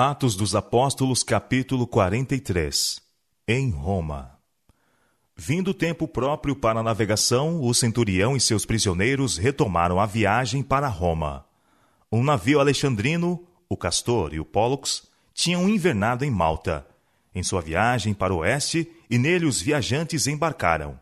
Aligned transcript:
Atos 0.00 0.36
dos 0.36 0.54
Apóstolos, 0.54 1.24
capítulo 1.24 1.84
43 1.84 3.02
Em 3.48 3.68
Roma 3.70 4.38
Vindo 5.36 5.72
o 5.72 5.74
tempo 5.74 6.06
próprio 6.06 6.54
para 6.54 6.78
a 6.78 6.82
navegação, 6.84 7.60
o 7.60 7.74
centurião 7.74 8.36
e 8.36 8.40
seus 8.40 8.64
prisioneiros 8.64 9.36
retomaram 9.36 9.98
a 9.98 10.06
viagem 10.06 10.62
para 10.62 10.86
Roma. 10.86 11.44
Um 12.12 12.22
navio 12.22 12.60
alexandrino, 12.60 13.44
o 13.68 13.76
Castor 13.76 14.32
e 14.32 14.38
o 14.38 14.44
Pollux, 14.44 15.02
tinham 15.34 15.68
invernado 15.68 16.24
em 16.24 16.30
Malta, 16.30 16.86
em 17.34 17.42
sua 17.42 17.60
viagem 17.60 18.14
para 18.14 18.32
o 18.32 18.36
oeste, 18.36 18.88
e 19.10 19.18
nele 19.18 19.46
os 19.46 19.60
viajantes 19.60 20.28
embarcaram. 20.28 20.96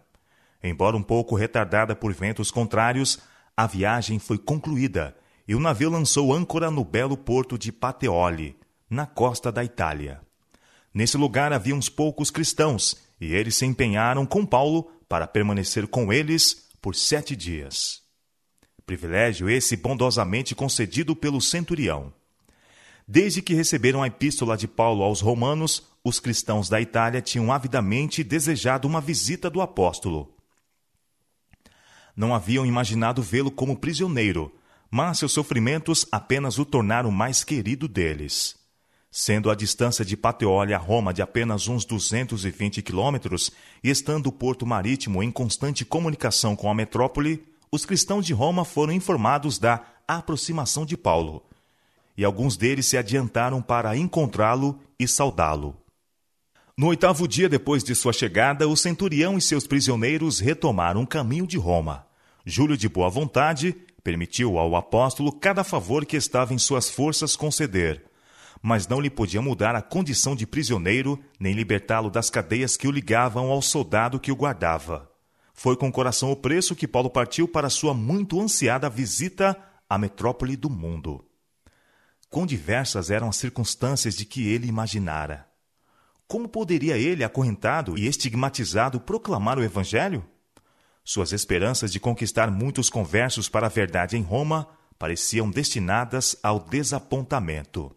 Embora 0.64 0.96
um 0.96 1.02
pouco 1.02 1.34
retardada 1.34 1.94
por 1.94 2.14
ventos 2.14 2.50
contrários, 2.50 3.18
a 3.54 3.66
viagem 3.66 4.18
foi 4.18 4.38
concluída 4.38 5.14
e 5.46 5.54
o 5.54 5.60
navio 5.60 5.90
lançou 5.90 6.32
âncora 6.32 6.70
no 6.70 6.82
belo 6.82 7.14
porto 7.14 7.58
de 7.58 7.70
Pateoli, 7.70 8.56
na 8.88 9.06
costa 9.06 9.50
da 9.50 9.64
Itália. 9.64 10.20
Nesse 10.92 11.16
lugar 11.16 11.52
havia 11.52 11.74
uns 11.74 11.88
poucos 11.88 12.30
cristãos, 12.30 12.96
e 13.20 13.34
eles 13.34 13.56
se 13.56 13.66
empenharam 13.66 14.24
com 14.24 14.46
Paulo 14.46 14.90
para 15.08 15.26
permanecer 15.26 15.86
com 15.86 16.12
eles 16.12 16.68
por 16.80 16.94
sete 16.94 17.34
dias. 17.34 18.02
Privilégio 18.84 19.50
esse 19.50 19.76
bondosamente 19.76 20.54
concedido 20.54 21.16
pelo 21.16 21.40
centurião. 21.40 22.12
Desde 23.06 23.42
que 23.42 23.54
receberam 23.54 24.02
a 24.02 24.06
epístola 24.06 24.56
de 24.56 24.66
Paulo 24.66 25.02
aos 25.02 25.20
Romanos, 25.20 25.82
os 26.02 26.18
cristãos 26.18 26.68
da 26.68 26.80
Itália 26.80 27.20
tinham 27.20 27.52
avidamente 27.52 28.22
desejado 28.24 28.86
uma 28.86 29.00
visita 29.00 29.50
do 29.50 29.60
apóstolo. 29.60 30.34
Não 32.16 32.34
haviam 32.34 32.64
imaginado 32.64 33.22
vê-lo 33.22 33.50
como 33.50 33.76
prisioneiro, 33.76 34.54
mas 34.90 35.18
seus 35.18 35.32
sofrimentos 35.32 36.06
apenas 36.10 36.58
o 36.58 36.64
tornaram 36.64 37.10
mais 37.10 37.44
querido 37.44 37.86
deles. 37.86 38.56
Sendo 39.18 39.50
a 39.50 39.54
distância 39.54 40.04
de 40.04 40.14
Pateoli 40.14 40.74
a 40.74 40.78
Roma 40.78 41.10
de 41.10 41.22
apenas 41.22 41.68
uns 41.68 41.86
220 41.86 42.82
quilômetros 42.82 43.50
e 43.82 43.88
estando 43.88 44.26
o 44.26 44.32
porto 44.32 44.66
marítimo 44.66 45.22
em 45.22 45.30
constante 45.30 45.86
comunicação 45.86 46.54
com 46.54 46.70
a 46.70 46.74
metrópole, 46.74 47.42
os 47.72 47.86
cristãos 47.86 48.26
de 48.26 48.34
Roma 48.34 48.62
foram 48.62 48.92
informados 48.92 49.58
da 49.58 49.82
aproximação 50.06 50.84
de 50.84 50.98
Paulo, 50.98 51.42
e 52.14 52.26
alguns 52.26 52.58
deles 52.58 52.84
se 52.84 52.98
adiantaram 52.98 53.62
para 53.62 53.96
encontrá-lo 53.96 54.78
e 55.00 55.08
saudá-lo. 55.08 55.74
No 56.76 56.88
oitavo 56.88 57.26
dia 57.26 57.48
depois 57.48 57.82
de 57.82 57.94
sua 57.94 58.12
chegada, 58.12 58.68
o 58.68 58.76
centurião 58.76 59.38
e 59.38 59.40
seus 59.40 59.66
prisioneiros 59.66 60.40
retomaram 60.40 61.00
o 61.00 61.06
caminho 61.06 61.46
de 61.46 61.56
Roma. 61.56 62.06
Júlio, 62.44 62.76
de 62.76 62.86
boa 62.86 63.08
vontade, 63.08 63.74
permitiu 64.04 64.58
ao 64.58 64.76
apóstolo 64.76 65.32
cada 65.32 65.64
favor 65.64 66.04
que 66.04 66.18
estava 66.18 66.52
em 66.52 66.58
suas 66.58 66.90
forças 66.90 67.34
conceder, 67.34 68.04
mas 68.62 68.88
não 68.88 69.00
lhe 69.00 69.10
podia 69.10 69.40
mudar 69.40 69.74
a 69.74 69.82
condição 69.82 70.34
de 70.34 70.46
prisioneiro, 70.46 71.18
nem 71.38 71.54
libertá-lo 71.54 72.10
das 72.10 72.30
cadeias 72.30 72.76
que 72.76 72.88
o 72.88 72.90
ligavam 72.90 73.50
ao 73.50 73.62
soldado 73.62 74.20
que 74.20 74.32
o 74.32 74.36
guardava. 74.36 75.10
Foi 75.54 75.76
com 75.76 75.88
o 75.88 75.92
coração 75.92 76.30
opresso 76.30 76.76
que 76.76 76.86
Paulo 76.86 77.08
partiu 77.08 77.48
para 77.48 77.70
sua 77.70 77.94
muito 77.94 78.40
ansiada 78.40 78.90
visita 78.90 79.56
à 79.88 79.96
metrópole 79.96 80.54
do 80.54 80.68
mundo. 80.68 81.24
Quão 82.28 82.44
diversas 82.44 83.10
eram 83.10 83.28
as 83.28 83.36
circunstâncias 83.36 84.14
de 84.14 84.26
que 84.26 84.46
ele 84.46 84.66
imaginara. 84.66 85.46
Como 86.28 86.46
poderia 86.46 86.98
ele, 86.98 87.24
acorrentado 87.24 87.96
e 87.96 88.06
estigmatizado, 88.06 89.00
proclamar 89.00 89.58
o 89.58 89.64
Evangelho? 89.64 90.22
Suas 91.02 91.32
esperanças 91.32 91.90
de 91.90 91.98
conquistar 91.98 92.50
muitos 92.50 92.90
conversos 92.90 93.48
para 93.48 93.66
a 93.66 93.70
verdade 93.70 94.16
em 94.16 94.22
Roma 94.22 94.68
pareciam 94.98 95.48
destinadas 95.48 96.36
ao 96.42 96.60
desapontamento. 96.60 97.95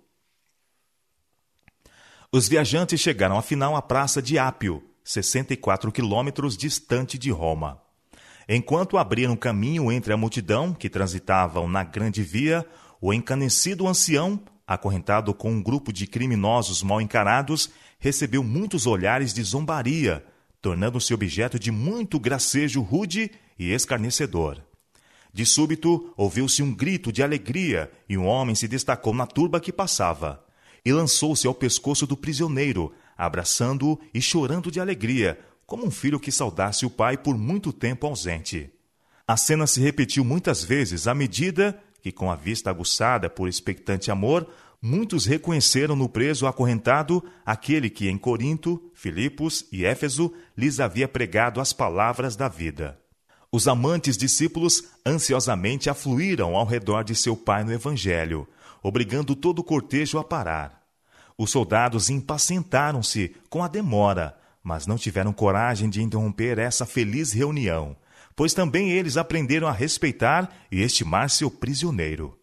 Os 2.32 2.48
viajantes 2.48 3.00
chegaram 3.02 3.40
afinal 3.40 3.76
à 3.76 3.82
praça 3.82 4.22
de 4.22 4.38
Ápio, 4.38 4.84
64 5.04 5.92
quilômetros 5.92 6.56
distante 6.56 7.18
de 7.18 7.32
Roma. 7.32 7.82
Enquanto 8.48 9.00
abriam 9.00 9.36
caminho 9.36 9.92
entre 9.92 10.14
a 10.14 10.18
multidão 10.18 10.72
que 10.72 10.92
transitavam 10.92 11.68
na 11.68 11.84
grande 11.84 12.22
via, 12.22 12.64
o 13.02 13.12
encanecido 13.12 13.88
ancião, 13.88 14.40
acorrentado 14.68 15.34
com 15.34 15.50
um 15.50 15.64
grupo 15.64 15.92
de 15.92 16.06
criminosos 16.06 16.84
mal 16.84 17.02
encarados, 17.02 17.72
recebeu 17.98 18.44
muitos 18.44 18.86
olhares 18.86 19.34
de 19.34 19.42
zombaria, 19.42 20.24
tornando-se 20.62 21.12
objeto 21.16 21.58
de 21.58 21.72
muito 21.72 22.20
gracejo 22.20 22.80
rude 22.84 23.32
e 23.58 23.72
escarnecedor. 23.72 24.64
De 25.34 25.48
súbito, 25.48 26.14
ouviu-se 26.16 26.62
um 26.62 26.76
grito 26.76 27.12
de 27.12 27.24
alegria 27.24 27.92
e 28.08 28.20
um 28.20 28.28
homem 28.28 28.54
se 28.54 28.68
destacou 28.68 29.16
na 29.16 29.26
turba 29.26 29.60
que 29.60 29.74
passava 29.74 30.48
e 30.86 30.92
lançou-se 30.92 31.46
ao 31.46 31.54
pescoço 31.54 32.08
do 32.08 32.16
prisioneiro, 32.18 32.94
abraçando-o 33.18 34.00
e 34.14 34.22
chorando 34.22 34.72
de 34.72 34.80
alegria, 34.80 35.40
como 35.66 35.86
um 35.86 35.92
filho 35.92 36.20
que 36.20 36.32
saudasse 36.32 36.86
o 36.86 36.90
pai 36.90 37.18
por 37.18 37.38
muito 37.38 37.72
tempo 37.72 38.08
ausente. 38.08 38.72
A 39.28 39.38
cena 39.38 39.68
se 39.68 39.80
repetiu 39.80 40.24
muitas 40.24 40.64
vezes 40.64 41.08
à 41.08 41.14
medida 41.14 41.80
que, 42.02 42.12
com 42.12 42.32
a 42.32 42.36
vista 42.36 42.70
aguçada 42.70 43.30
por 43.30 43.48
expectante 43.48 44.10
amor, 44.10 44.48
muitos 44.82 45.26
reconheceram 45.26 45.96
no 45.96 46.10
preso 46.10 46.48
acorrentado 46.48 47.24
aquele 47.46 47.90
que 47.90 48.10
em 48.10 48.18
Corinto, 48.18 48.82
Filipos 48.94 49.66
e 49.72 49.86
Éfeso 49.86 50.34
lhes 50.58 50.80
havia 50.80 51.08
pregado 51.08 51.60
as 51.60 51.74
palavras 51.74 52.36
da 52.36 52.48
vida. 52.48 53.00
Os 53.52 53.68
amantes 53.68 54.16
discípulos 54.16 54.84
ansiosamente 55.06 55.90
afluíram 55.90 56.56
ao 56.56 56.66
redor 56.66 57.04
de 57.04 57.16
seu 57.16 57.36
pai 57.36 57.64
no 57.64 57.74
Evangelho, 57.74 58.48
obrigando 58.82 59.36
todo 59.36 59.60
o 59.60 59.64
cortejo 59.64 60.18
a 60.18 60.24
parar. 60.24 60.80
Os 61.38 61.52
soldados 61.52 62.10
impacientaram-se 62.10 63.34
com 63.50 63.64
a 63.64 63.68
demora, 63.68 64.38
mas 64.62 64.86
não 64.86 64.98
tiveram 64.98 65.32
coragem 65.32 65.90
de 65.90 66.02
interromper 66.02 66.60
essa 66.60 66.86
feliz 66.86 67.32
reunião, 67.32 67.96
pois 68.36 68.54
também 68.54 68.92
eles 68.92 69.16
aprenderam 69.16 69.68
a 69.68 69.72
respeitar 69.72 70.54
e 70.70 70.82
estimar 70.82 71.30
seu 71.30 71.50
prisioneiro. 71.50 72.38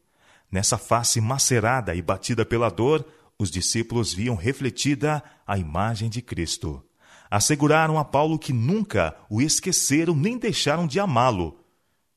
Nessa 0.50 0.78
face 0.78 1.20
macerada 1.20 1.94
e 1.94 2.00
batida 2.00 2.44
pela 2.46 2.70
dor, 2.70 3.04
os 3.38 3.50
discípulos 3.50 4.14
viam 4.14 4.34
refletida 4.34 5.22
a 5.46 5.58
imagem 5.58 6.08
de 6.08 6.22
Cristo. 6.22 6.82
Asseguraram 7.30 7.98
a 7.98 8.04
Paulo 8.04 8.38
que 8.38 8.52
nunca 8.52 9.14
o 9.28 9.42
esqueceram 9.42 10.14
nem 10.14 10.38
deixaram 10.38 10.86
de 10.86 10.98
amá-lo, 10.98 11.60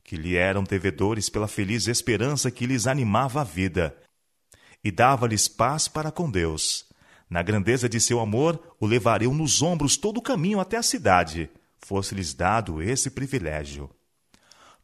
que 0.02 0.16
lhe 0.16 0.34
eram 0.34 0.64
devedores 0.64 1.28
pela 1.28 1.46
feliz 1.46 1.86
esperança 1.88 2.50
que 2.50 2.66
lhes 2.66 2.86
animava 2.86 3.42
a 3.42 3.44
vida 3.44 3.94
e 4.82 4.90
dava-lhes 4.90 5.48
paz 5.48 5.88
para 5.88 6.10
com 6.10 6.30
Deus. 6.30 6.86
Na 7.28 7.42
grandeza 7.42 7.88
de 7.88 8.00
seu 8.00 8.18
amor, 8.18 8.74
o 8.80 8.86
levariam 8.86 9.32
nos 9.32 9.62
ombros 9.62 9.96
todo 9.96 10.18
o 10.18 10.22
caminho 10.22 10.58
até 10.58 10.76
a 10.76 10.82
cidade, 10.82 11.48
fosse-lhes 11.78 12.34
dado 12.34 12.82
esse 12.82 13.10
privilégio. 13.10 13.90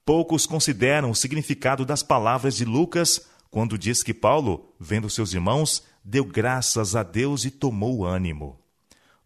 Poucos 0.05 0.47
consideram 0.47 1.11
o 1.11 1.15
significado 1.15 1.85
das 1.85 2.03
palavras 2.03 2.56
de 2.56 2.65
Lucas 2.65 3.27
quando 3.51 3.79
diz 3.79 4.03
que 4.03 4.15
Paulo, 4.15 4.73
vendo 4.79 5.11
seus 5.11 5.33
irmãos, 5.33 5.83
deu 6.05 6.25
graças 6.25 6.95
a 6.95 7.03
Deus 7.03 7.45
e 7.45 7.51
tomou 7.51 8.05
ânimo. 8.05 8.61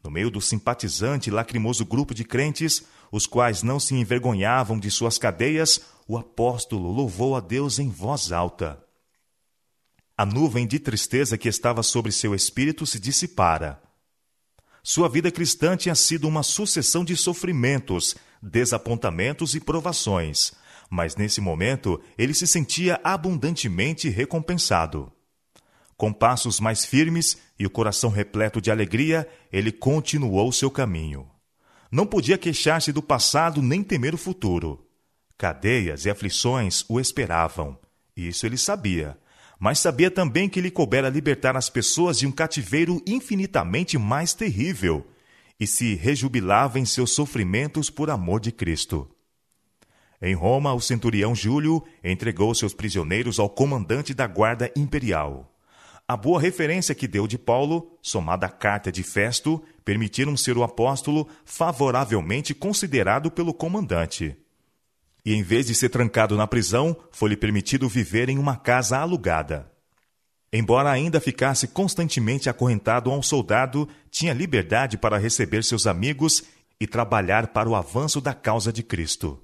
No 0.03 0.10
meio 0.10 0.30
do 0.30 0.41
simpatizante 0.41 1.28
e 1.28 1.32
lacrimoso 1.32 1.84
grupo 1.84 2.14
de 2.14 2.25
crentes, 2.25 2.84
os 3.12 3.26
quais 3.26 3.62
não 3.62 3.78
se 3.78 3.94
envergonhavam 3.94 4.78
de 4.78 4.91
suas 4.91 5.19
cadeias, 5.19 5.80
o 6.09 6.16
apóstolo 6.16 6.91
louvou 6.91 7.36
a 7.36 7.41
Deus 7.41 7.78
em 7.78 7.91
voz 7.91 8.32
alta. 8.32 8.82
A 10.20 10.26
nuvem 10.26 10.66
de 10.66 10.78
tristeza 10.78 11.38
que 11.38 11.48
estava 11.48 11.82
sobre 11.82 12.12
seu 12.12 12.34
espírito 12.34 12.84
se 12.84 13.00
dissipara. 13.00 13.81
Sua 14.82 15.08
vida 15.08 15.31
cristã 15.31 15.78
tinha 15.78 15.94
sido 15.94 16.28
uma 16.28 16.42
sucessão 16.42 17.03
de 17.03 17.16
sofrimentos, 17.16 18.14
desapontamentos 18.42 19.54
e 19.54 19.60
provações, 19.60 20.53
mas 20.91 21.16
nesse 21.16 21.41
momento 21.41 21.98
ele 22.19 22.34
se 22.34 22.47
sentia 22.47 23.00
abundantemente 23.03 24.10
recompensado. 24.10 25.10
Com 25.97 26.12
passos 26.12 26.60
mais 26.60 26.84
firmes 26.84 27.38
e 27.59 27.64
o 27.64 27.70
coração 27.70 28.10
repleto 28.10 28.60
de 28.60 28.71
alegria, 28.71 29.27
ele 29.50 29.72
continuou 29.72 30.53
seu 30.53 30.71
caminho. 30.71 31.27
Não 31.91 32.04
podia 32.04 32.36
queixar-se 32.36 32.92
do 32.92 33.00
passado 33.00 33.62
nem 33.62 33.83
temer 33.83 34.15
o 34.15 34.18
futuro. 34.18 34.86
Cadeias 35.39 36.04
e 36.04 36.10
aflições 36.10 36.84
o 36.91 37.00
esperavam. 37.00 37.78
Isso 38.15 38.44
ele 38.44 38.59
sabia, 38.59 39.16
mas 39.60 39.78
sabia 39.78 40.10
também 40.10 40.48
que 40.48 40.59
lhe 40.59 40.71
coubera 40.71 41.10
libertar 41.10 41.54
as 41.54 41.68
pessoas 41.68 42.18
de 42.18 42.27
um 42.27 42.33
cativeiro 42.33 43.03
infinitamente 43.07 43.98
mais 43.98 44.33
terrível, 44.33 45.07
e 45.60 45.66
se 45.66 45.95
rejubilava 45.95 46.78
em 46.78 46.86
seus 46.86 47.12
sofrimentos 47.12 47.91
por 47.91 48.09
amor 48.09 48.41
de 48.41 48.51
Cristo. 48.51 49.07
Em 50.22 50.34
Roma, 50.34 50.72
o 50.72 50.80
centurião 50.80 51.34
Júlio 51.34 51.84
entregou 52.03 52.54
seus 52.54 52.72
prisioneiros 52.72 53.39
ao 53.39 53.51
comandante 53.51 54.15
da 54.15 54.27
guarda 54.27 54.72
imperial. 54.74 55.54
A 56.09 56.16
boa 56.16 56.41
referência 56.41 56.95
que 56.95 57.06
deu 57.06 57.27
de 57.27 57.36
Paulo, 57.36 57.98
somada 58.01 58.47
à 58.47 58.48
carta 58.48 58.91
de 58.91 59.03
Festo, 59.03 59.63
permitiram 59.84 60.34
ser 60.39 60.56
o 60.56 60.63
apóstolo 60.63 61.28
favoravelmente 61.45 62.54
considerado 62.54 63.30
pelo 63.30 63.53
comandante 63.53 64.36
e, 65.24 65.34
em 65.34 65.42
vez 65.42 65.66
de 65.66 65.74
ser 65.74 65.88
trancado 65.88 66.36
na 66.36 66.46
prisão, 66.46 66.96
foi-lhe 67.10 67.36
permitido 67.36 67.88
viver 67.88 68.28
em 68.28 68.38
uma 68.38 68.56
casa 68.56 68.98
alugada. 68.98 69.70
Embora 70.52 70.90
ainda 70.90 71.20
ficasse 71.20 71.68
constantemente 71.68 72.48
acorrentado 72.48 73.10
a 73.10 73.16
um 73.16 73.22
soldado, 73.22 73.88
tinha 74.10 74.32
liberdade 74.32 74.98
para 74.98 75.18
receber 75.18 75.62
seus 75.62 75.86
amigos 75.86 76.42
e 76.80 76.86
trabalhar 76.86 77.48
para 77.48 77.68
o 77.68 77.74
avanço 77.74 78.20
da 78.20 78.34
causa 78.34 78.72
de 78.72 78.82
Cristo. 78.82 79.40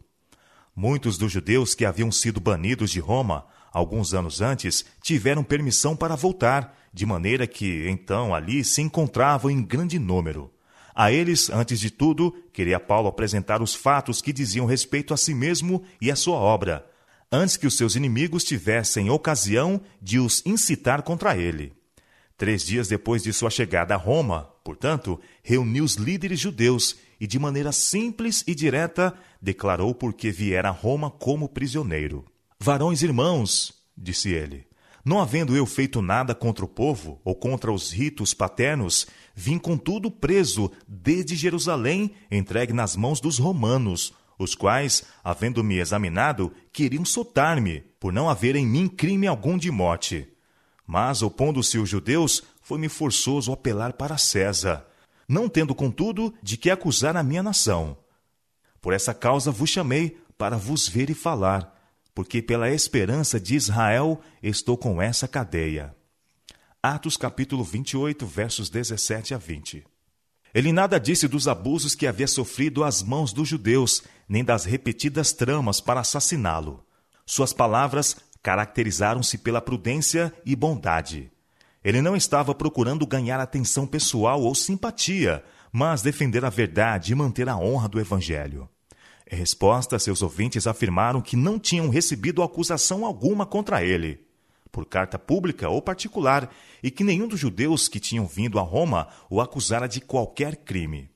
Muitos 0.74 1.16
dos 1.16 1.30
judeus 1.30 1.74
que 1.74 1.84
haviam 1.84 2.10
sido 2.10 2.40
banidos 2.40 2.90
de 2.90 3.00
Roma 3.00 3.46
alguns 3.76 4.14
anos 4.14 4.40
antes 4.40 4.86
tiveram 5.02 5.44
permissão 5.44 5.94
para 5.94 6.16
voltar, 6.16 6.74
de 6.94 7.04
maneira 7.04 7.46
que 7.46 7.86
então 7.90 8.34
ali 8.34 8.64
se 8.64 8.80
encontravam 8.80 9.50
em 9.50 9.62
grande 9.62 9.98
número. 9.98 10.50
A 10.96 11.12
eles, 11.12 11.50
antes 11.50 11.78
de 11.78 11.90
tudo, 11.90 12.34
queria 12.52 12.80
Paulo 12.80 13.08
apresentar 13.08 13.62
os 13.62 13.74
fatos 13.74 14.20
que 14.22 14.32
diziam 14.32 14.66
respeito 14.66 15.14
a 15.14 15.16
si 15.16 15.34
mesmo 15.34 15.84
e 16.00 16.10
à 16.10 16.16
sua 16.16 16.38
obra 16.38 16.84
antes 17.30 17.56
que 17.56 17.66
os 17.66 17.76
seus 17.76 17.96
inimigos 17.96 18.44
tivessem 18.44 19.10
ocasião 19.10 19.80
de 20.00 20.18
os 20.18 20.42
incitar 20.46 21.02
contra 21.02 21.36
ele. 21.36 21.72
Três 22.36 22.64
dias 22.64 22.88
depois 22.88 23.22
de 23.22 23.32
sua 23.32 23.50
chegada 23.50 23.94
a 23.94 23.96
Roma, 23.96 24.50
portanto, 24.62 25.20
reuniu 25.42 25.84
os 25.84 25.94
líderes 25.94 26.38
judeus 26.38 26.96
e, 27.18 27.26
de 27.26 27.38
maneira 27.38 27.72
simples 27.72 28.44
e 28.46 28.54
direta, 28.54 29.14
declarou 29.40 29.94
por 29.94 30.12
que 30.12 30.30
viera 30.30 30.68
a 30.68 30.72
Roma 30.72 31.10
como 31.10 31.48
prisioneiro. 31.48 32.24
Varões 32.60 33.02
irmãos, 33.02 33.72
disse 33.96 34.30
ele, 34.30 34.66
não 35.06 35.20
havendo 35.20 35.56
eu 35.56 35.64
feito 35.64 36.02
nada 36.02 36.34
contra 36.34 36.64
o 36.64 36.68
povo 36.68 37.20
ou 37.24 37.32
contra 37.32 37.72
os 37.72 37.92
ritos 37.92 38.34
paternos, 38.34 39.06
vim 39.36 39.56
contudo 39.56 40.10
preso 40.10 40.68
desde 40.88 41.36
Jerusalém, 41.36 42.10
entregue 42.28 42.72
nas 42.72 42.96
mãos 42.96 43.20
dos 43.20 43.38
romanos, 43.38 44.12
os 44.36 44.56
quais, 44.56 45.04
havendo-me 45.22 45.78
examinado, 45.78 46.52
queriam 46.72 47.04
soltar-me, 47.04 47.82
por 48.00 48.12
não 48.12 48.28
haver 48.28 48.56
em 48.56 48.66
mim 48.66 48.88
crime 48.88 49.28
algum 49.28 49.56
de 49.56 49.70
morte. 49.70 50.26
Mas, 50.84 51.22
opondo-se 51.22 51.78
os 51.78 51.88
judeus, 51.88 52.42
foi-me 52.60 52.88
forçoso 52.88 53.52
apelar 53.52 53.92
para 53.92 54.18
César, 54.18 54.84
não 55.28 55.48
tendo, 55.48 55.72
contudo, 55.72 56.34
de 56.42 56.56
que 56.56 56.68
acusar 56.68 57.16
a 57.16 57.22
minha 57.22 57.44
nação. 57.44 57.96
Por 58.80 58.92
essa 58.92 59.14
causa 59.14 59.52
vos 59.52 59.70
chamei, 59.70 60.18
para 60.36 60.56
vos 60.56 60.88
ver 60.88 61.10
e 61.10 61.14
falar, 61.14 61.75
porque 62.16 62.40
pela 62.40 62.70
esperança 62.70 63.38
de 63.38 63.54
Israel 63.54 64.18
estou 64.42 64.74
com 64.78 65.02
essa 65.02 65.28
cadeia. 65.28 65.94
Atos 66.82 67.14
capítulo 67.14 67.62
28, 67.62 68.24
versos 68.24 68.70
17 68.70 69.34
a 69.34 69.36
20. 69.36 69.84
Ele 70.54 70.72
nada 70.72 70.98
disse 70.98 71.28
dos 71.28 71.46
abusos 71.46 71.94
que 71.94 72.06
havia 72.06 72.26
sofrido 72.26 72.82
às 72.82 73.02
mãos 73.02 73.34
dos 73.34 73.46
judeus, 73.46 74.02
nem 74.26 74.42
das 74.42 74.64
repetidas 74.64 75.34
tramas 75.34 75.78
para 75.78 76.00
assassiná-lo. 76.00 76.82
Suas 77.26 77.52
palavras 77.52 78.16
caracterizaram-se 78.42 79.36
pela 79.36 79.60
prudência 79.60 80.32
e 80.42 80.56
bondade. 80.56 81.30
Ele 81.84 82.00
não 82.00 82.16
estava 82.16 82.54
procurando 82.54 83.06
ganhar 83.06 83.40
atenção 83.40 83.86
pessoal 83.86 84.40
ou 84.40 84.54
simpatia, 84.54 85.44
mas 85.70 86.00
defender 86.00 86.46
a 86.46 86.50
verdade 86.50 87.12
e 87.12 87.14
manter 87.14 87.46
a 87.46 87.58
honra 87.58 87.90
do 87.90 88.00
Evangelho. 88.00 88.66
Em 89.30 89.36
resposta, 89.36 89.98
seus 89.98 90.22
ouvintes 90.22 90.66
afirmaram 90.66 91.20
que 91.20 91.36
não 91.36 91.58
tinham 91.58 91.88
recebido 91.88 92.42
acusação 92.42 93.04
alguma 93.04 93.44
contra 93.44 93.82
ele 93.82 94.26
por 94.76 94.84
carta 94.84 95.18
pública 95.18 95.70
ou 95.70 95.80
particular, 95.80 96.54
e 96.82 96.90
que 96.90 97.02
nenhum 97.02 97.26
dos 97.26 97.40
judeus 97.40 97.88
que 97.88 97.98
tinham 97.98 98.26
vindo 98.26 98.58
a 98.58 98.62
Roma 98.62 99.08
o 99.30 99.40
acusara 99.40 99.88
de 99.88 100.02
qualquer 100.02 100.54
crime. 100.54 101.10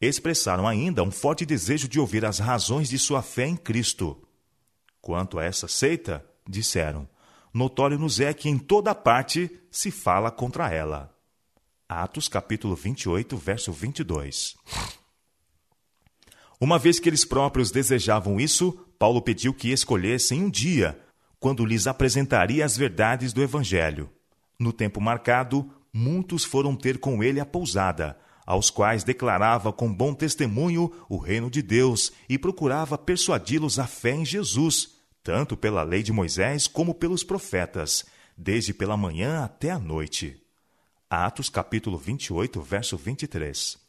Expressaram 0.00 0.66
ainda 0.66 1.02
um 1.02 1.10
forte 1.10 1.44
desejo 1.44 1.86
de 1.86 2.00
ouvir 2.00 2.24
as 2.24 2.38
razões 2.38 2.88
de 2.88 2.98
sua 2.98 3.20
fé 3.20 3.46
em 3.46 3.56
Cristo. 3.56 4.26
Quanto 5.02 5.38
a 5.38 5.44
essa 5.44 5.68
seita, 5.68 6.24
disseram, 6.48 7.06
notório 7.52 7.98
nos 7.98 8.20
é 8.20 8.32
que 8.32 8.48
em 8.48 8.56
toda 8.56 8.94
parte 8.94 9.50
se 9.70 9.90
fala 9.90 10.30
contra 10.30 10.72
ela. 10.72 11.14
Atos 11.86 12.26
capítulo 12.26 12.74
28, 12.74 13.36
verso 13.36 13.70
22. 13.70 14.56
Uma 16.64 16.78
vez 16.78 16.98
que 16.98 17.10
eles 17.10 17.26
próprios 17.26 17.70
desejavam 17.70 18.40
isso, 18.40 18.72
Paulo 18.98 19.20
pediu 19.20 19.52
que 19.52 19.68
escolhessem 19.68 20.42
um 20.42 20.48
dia 20.48 20.98
quando 21.38 21.62
lhes 21.62 21.86
apresentaria 21.86 22.64
as 22.64 22.74
verdades 22.74 23.34
do 23.34 23.42
Evangelho. 23.42 24.10
No 24.58 24.72
tempo 24.72 24.98
marcado, 24.98 25.70
muitos 25.92 26.42
foram 26.42 26.74
ter 26.74 26.96
com 26.96 27.22
ele 27.22 27.38
a 27.38 27.44
pousada, 27.44 28.16
aos 28.46 28.70
quais 28.70 29.04
declarava 29.04 29.74
com 29.74 29.92
bom 29.92 30.14
testemunho 30.14 30.90
o 31.06 31.18
reino 31.18 31.50
de 31.50 31.60
Deus 31.60 32.10
e 32.30 32.38
procurava 32.38 32.96
persuadi-los 32.96 33.78
à 33.78 33.86
fé 33.86 34.12
em 34.12 34.24
Jesus, 34.24 34.92
tanto 35.22 35.58
pela 35.58 35.82
lei 35.82 36.02
de 36.02 36.14
Moisés 36.14 36.66
como 36.66 36.94
pelos 36.94 37.22
profetas, 37.22 38.06
desde 38.38 38.72
pela 38.72 38.96
manhã 38.96 39.44
até 39.44 39.70
a 39.70 39.78
noite. 39.78 40.42
Atos 41.10 41.50
capítulo 41.50 41.98
28, 41.98 42.62
verso 42.62 42.96
23. 42.96 43.83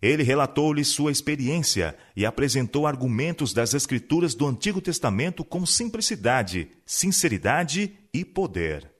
Ele 0.00 0.22
relatou-lhe 0.22 0.84
sua 0.84 1.10
experiência 1.10 1.96
e 2.16 2.24
apresentou 2.24 2.86
argumentos 2.86 3.52
das 3.52 3.74
Escrituras 3.74 4.34
do 4.34 4.46
Antigo 4.46 4.80
Testamento 4.80 5.44
com 5.44 5.66
simplicidade, 5.66 6.70
sinceridade 6.86 7.92
e 8.14 8.24
poder. 8.24 8.90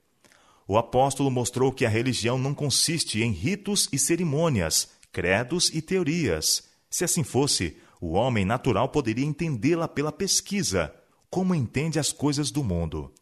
O 0.66 0.76
apóstolo 0.76 1.30
mostrou 1.30 1.72
que 1.72 1.86
a 1.86 1.88
religião 1.88 2.36
não 2.36 2.52
consiste 2.52 3.22
em 3.22 3.30
ritos 3.30 3.88
e 3.92 3.98
cerimônias, 3.98 4.90
credos 5.12 5.70
e 5.72 5.80
teorias. 5.80 6.64
Se 6.90 7.04
assim 7.04 7.22
fosse, 7.22 7.76
o 8.00 8.12
homem 8.12 8.44
natural 8.44 8.88
poderia 8.88 9.24
entendê-la 9.24 9.86
pela 9.86 10.10
pesquisa, 10.10 10.92
como 11.30 11.54
entende 11.54 11.98
as 11.98 12.12
coisas 12.12 12.50
do 12.50 12.64
mundo. 12.64 13.12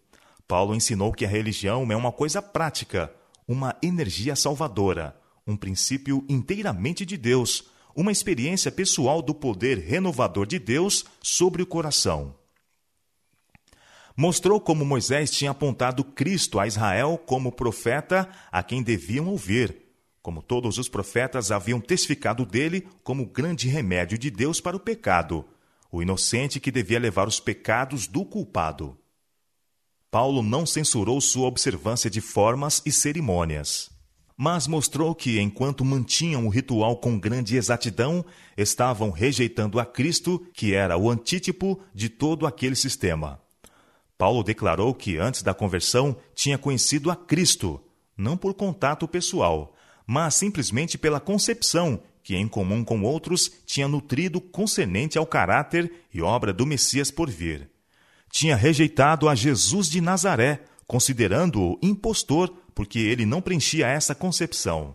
Paulo 0.48 0.74
ensinou 0.74 1.12
que 1.12 1.26
a 1.26 1.28
religião 1.28 1.86
é 1.92 1.96
uma 1.96 2.10
coisa 2.10 2.40
prática, 2.40 3.12
uma 3.46 3.76
energia 3.82 4.34
salvadora 4.34 5.14
um 5.46 5.56
princípio 5.56 6.24
inteiramente 6.28 7.06
de 7.06 7.16
Deus, 7.16 7.64
uma 7.94 8.10
experiência 8.10 8.70
pessoal 8.72 9.22
do 9.22 9.34
poder 9.34 9.78
renovador 9.78 10.44
de 10.44 10.58
Deus 10.58 11.04
sobre 11.22 11.62
o 11.62 11.66
coração. 11.66 12.34
Mostrou 14.16 14.60
como 14.60 14.84
Moisés 14.84 15.30
tinha 15.30 15.52
apontado 15.52 16.02
Cristo 16.02 16.58
a 16.58 16.66
Israel 16.66 17.18
como 17.24 17.52
profeta 17.52 18.28
a 18.50 18.62
quem 18.62 18.82
deviam 18.82 19.28
ouvir, 19.28 19.76
como 20.20 20.42
todos 20.42 20.78
os 20.78 20.88
profetas 20.88 21.52
haviam 21.52 21.80
testificado 21.80 22.44
dele 22.44 22.88
como 23.04 23.26
grande 23.26 23.68
remédio 23.68 24.18
de 24.18 24.30
Deus 24.30 24.60
para 24.60 24.76
o 24.76 24.80
pecado, 24.80 25.44
o 25.92 26.02
inocente 26.02 26.58
que 26.58 26.72
devia 26.72 26.98
levar 26.98 27.28
os 27.28 27.38
pecados 27.38 28.08
do 28.08 28.24
culpado. 28.24 28.98
Paulo 30.10 30.42
não 30.42 30.66
censurou 30.66 31.20
sua 31.20 31.46
observância 31.46 32.10
de 32.10 32.20
formas 32.20 32.82
e 32.84 32.90
cerimônias 32.90 33.95
mas 34.36 34.66
mostrou 34.66 35.14
que, 35.14 35.40
enquanto 35.40 35.84
mantinham 35.84 36.46
o 36.46 36.50
ritual 36.50 36.96
com 36.98 37.18
grande 37.18 37.56
exatidão, 37.56 38.24
estavam 38.56 39.10
rejeitando 39.10 39.80
a 39.80 39.86
Cristo, 39.86 40.46
que 40.52 40.74
era 40.74 40.98
o 40.98 41.10
antítipo 41.10 41.80
de 41.94 42.08
todo 42.08 42.46
aquele 42.46 42.76
sistema. 42.76 43.40
Paulo 44.18 44.42
declarou 44.42 44.94
que, 44.94 45.16
antes 45.16 45.42
da 45.42 45.54
conversão, 45.54 46.16
tinha 46.34 46.58
conhecido 46.58 47.10
a 47.10 47.16
Cristo, 47.16 47.80
não 48.16 48.36
por 48.36 48.52
contato 48.54 49.08
pessoal, 49.08 49.74
mas 50.06 50.34
simplesmente 50.34 50.98
pela 50.98 51.20
concepção 51.20 52.00
que, 52.22 52.34
em 52.34 52.48
comum 52.48 52.84
com 52.84 53.02
outros, 53.02 53.50
tinha 53.64 53.86
nutrido 53.86 54.40
concernente 54.40 55.16
ao 55.16 55.26
caráter 55.26 55.92
e 56.12 56.20
obra 56.20 56.52
do 56.52 56.66
Messias 56.66 57.10
por 57.10 57.30
vir. 57.30 57.70
Tinha 58.30 58.56
rejeitado 58.56 59.28
a 59.28 59.34
Jesus 59.34 59.88
de 59.88 60.00
Nazaré, 60.00 60.64
considerando-o 60.86 61.78
impostor 61.80 62.52
porque 62.76 62.98
ele 62.98 63.24
não 63.24 63.40
preenchia 63.40 63.88
essa 63.88 64.14
concepção. 64.14 64.94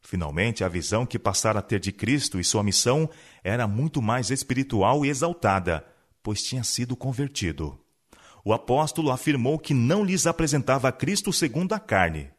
Finalmente, 0.00 0.64
a 0.64 0.68
visão 0.68 1.04
que 1.04 1.18
passara 1.18 1.58
a 1.58 1.62
ter 1.62 1.78
de 1.78 1.92
Cristo 1.92 2.40
e 2.40 2.44
sua 2.44 2.62
missão 2.62 3.10
era 3.44 3.68
muito 3.68 4.00
mais 4.00 4.30
espiritual 4.30 5.04
e 5.04 5.10
exaltada, 5.10 5.84
pois 6.22 6.42
tinha 6.42 6.64
sido 6.64 6.96
convertido. 6.96 7.78
O 8.42 8.54
apóstolo 8.54 9.10
afirmou 9.10 9.58
que 9.58 9.74
não 9.74 10.02
lhes 10.02 10.26
apresentava 10.26 10.90
Cristo 10.90 11.30
segundo 11.30 11.74
a 11.74 11.78
carne. 11.78 12.30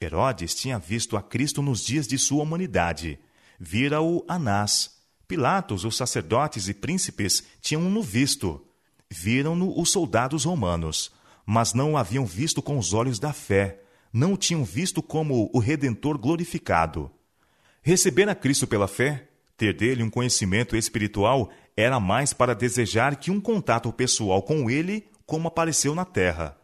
Herodes 0.00 0.56
tinha 0.56 0.76
visto 0.76 1.16
a 1.16 1.22
Cristo 1.22 1.62
nos 1.62 1.84
dias 1.84 2.08
de 2.08 2.18
sua 2.18 2.42
humanidade. 2.42 3.20
Vira-o 3.60 4.24
Anás. 4.26 4.96
Pilatos, 5.28 5.84
os 5.84 5.96
sacerdotes 5.96 6.68
e 6.68 6.74
príncipes 6.74 7.44
tinham-no 7.60 8.02
visto. 8.02 8.66
Viram-no 9.08 9.80
os 9.80 9.92
soldados 9.92 10.44
romanos, 10.44 11.12
mas 11.46 11.72
não 11.72 11.92
o 11.92 11.96
haviam 11.96 12.26
visto 12.26 12.60
com 12.60 12.76
os 12.76 12.92
olhos 12.92 13.20
da 13.20 13.32
fé 13.32 13.85
não 14.16 14.32
o 14.32 14.36
tinham 14.38 14.64
visto 14.64 15.02
como 15.02 15.50
o 15.52 15.58
Redentor 15.58 16.16
glorificado. 16.16 17.10
Receber 17.82 18.26
a 18.30 18.34
Cristo 18.34 18.66
pela 18.66 18.88
fé, 18.88 19.28
ter 19.58 19.76
dele 19.76 20.02
um 20.02 20.08
conhecimento 20.08 20.74
espiritual, 20.74 21.50
era 21.76 22.00
mais 22.00 22.32
para 22.32 22.54
desejar 22.54 23.16
que 23.16 23.30
um 23.30 23.38
contato 23.38 23.92
pessoal 23.92 24.40
com 24.40 24.70
ele, 24.70 25.06
como 25.26 25.48
apareceu 25.48 25.94
na 25.94 26.06
terra. 26.06 26.56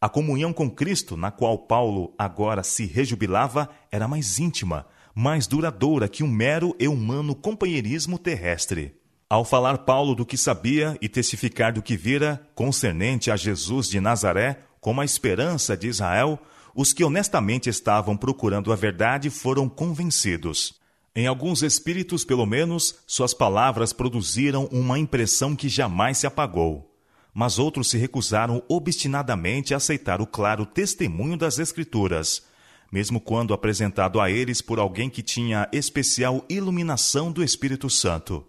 A 0.00 0.08
comunhão 0.08 0.52
com 0.52 0.68
Cristo, 0.68 1.16
na 1.16 1.30
qual 1.30 1.56
Paulo 1.56 2.12
agora 2.18 2.64
se 2.64 2.84
rejubilava, 2.84 3.70
era 3.92 4.08
mais 4.08 4.40
íntima, 4.40 4.84
mais 5.14 5.46
duradoura 5.46 6.08
que 6.08 6.24
um 6.24 6.28
mero 6.28 6.74
e 6.80 6.88
humano 6.88 7.32
companheirismo 7.32 8.18
terrestre. 8.18 8.92
Ao 9.30 9.44
falar 9.44 9.78
Paulo 9.78 10.16
do 10.16 10.26
que 10.26 10.36
sabia 10.36 10.98
e 11.00 11.08
testificar 11.08 11.72
do 11.72 11.80
que 11.82 11.96
vira, 11.96 12.44
concernente 12.56 13.30
a 13.30 13.36
Jesus 13.36 13.88
de 13.88 14.00
Nazaré, 14.00 14.64
como 14.80 15.00
a 15.00 15.04
esperança 15.04 15.76
de 15.76 15.86
Israel, 15.86 16.40
os 16.80 16.92
que 16.92 17.02
honestamente 17.02 17.68
estavam 17.68 18.16
procurando 18.16 18.72
a 18.72 18.76
verdade 18.76 19.30
foram 19.30 19.68
convencidos. 19.68 20.78
Em 21.12 21.26
alguns 21.26 21.64
espíritos, 21.64 22.24
pelo 22.24 22.46
menos, 22.46 23.00
suas 23.04 23.34
palavras 23.34 23.92
produziram 23.92 24.66
uma 24.66 24.96
impressão 24.96 25.56
que 25.56 25.68
jamais 25.68 26.18
se 26.18 26.26
apagou. 26.28 26.96
Mas 27.34 27.58
outros 27.58 27.90
se 27.90 27.98
recusaram 27.98 28.62
obstinadamente 28.68 29.74
a 29.74 29.78
aceitar 29.78 30.20
o 30.20 30.26
claro 30.26 30.64
testemunho 30.64 31.36
das 31.36 31.58
Escrituras, 31.58 32.44
mesmo 32.92 33.20
quando 33.20 33.52
apresentado 33.52 34.20
a 34.20 34.30
eles 34.30 34.62
por 34.62 34.78
alguém 34.78 35.10
que 35.10 35.20
tinha 35.20 35.68
especial 35.72 36.44
iluminação 36.48 37.32
do 37.32 37.42
Espírito 37.42 37.90
Santo. 37.90 38.46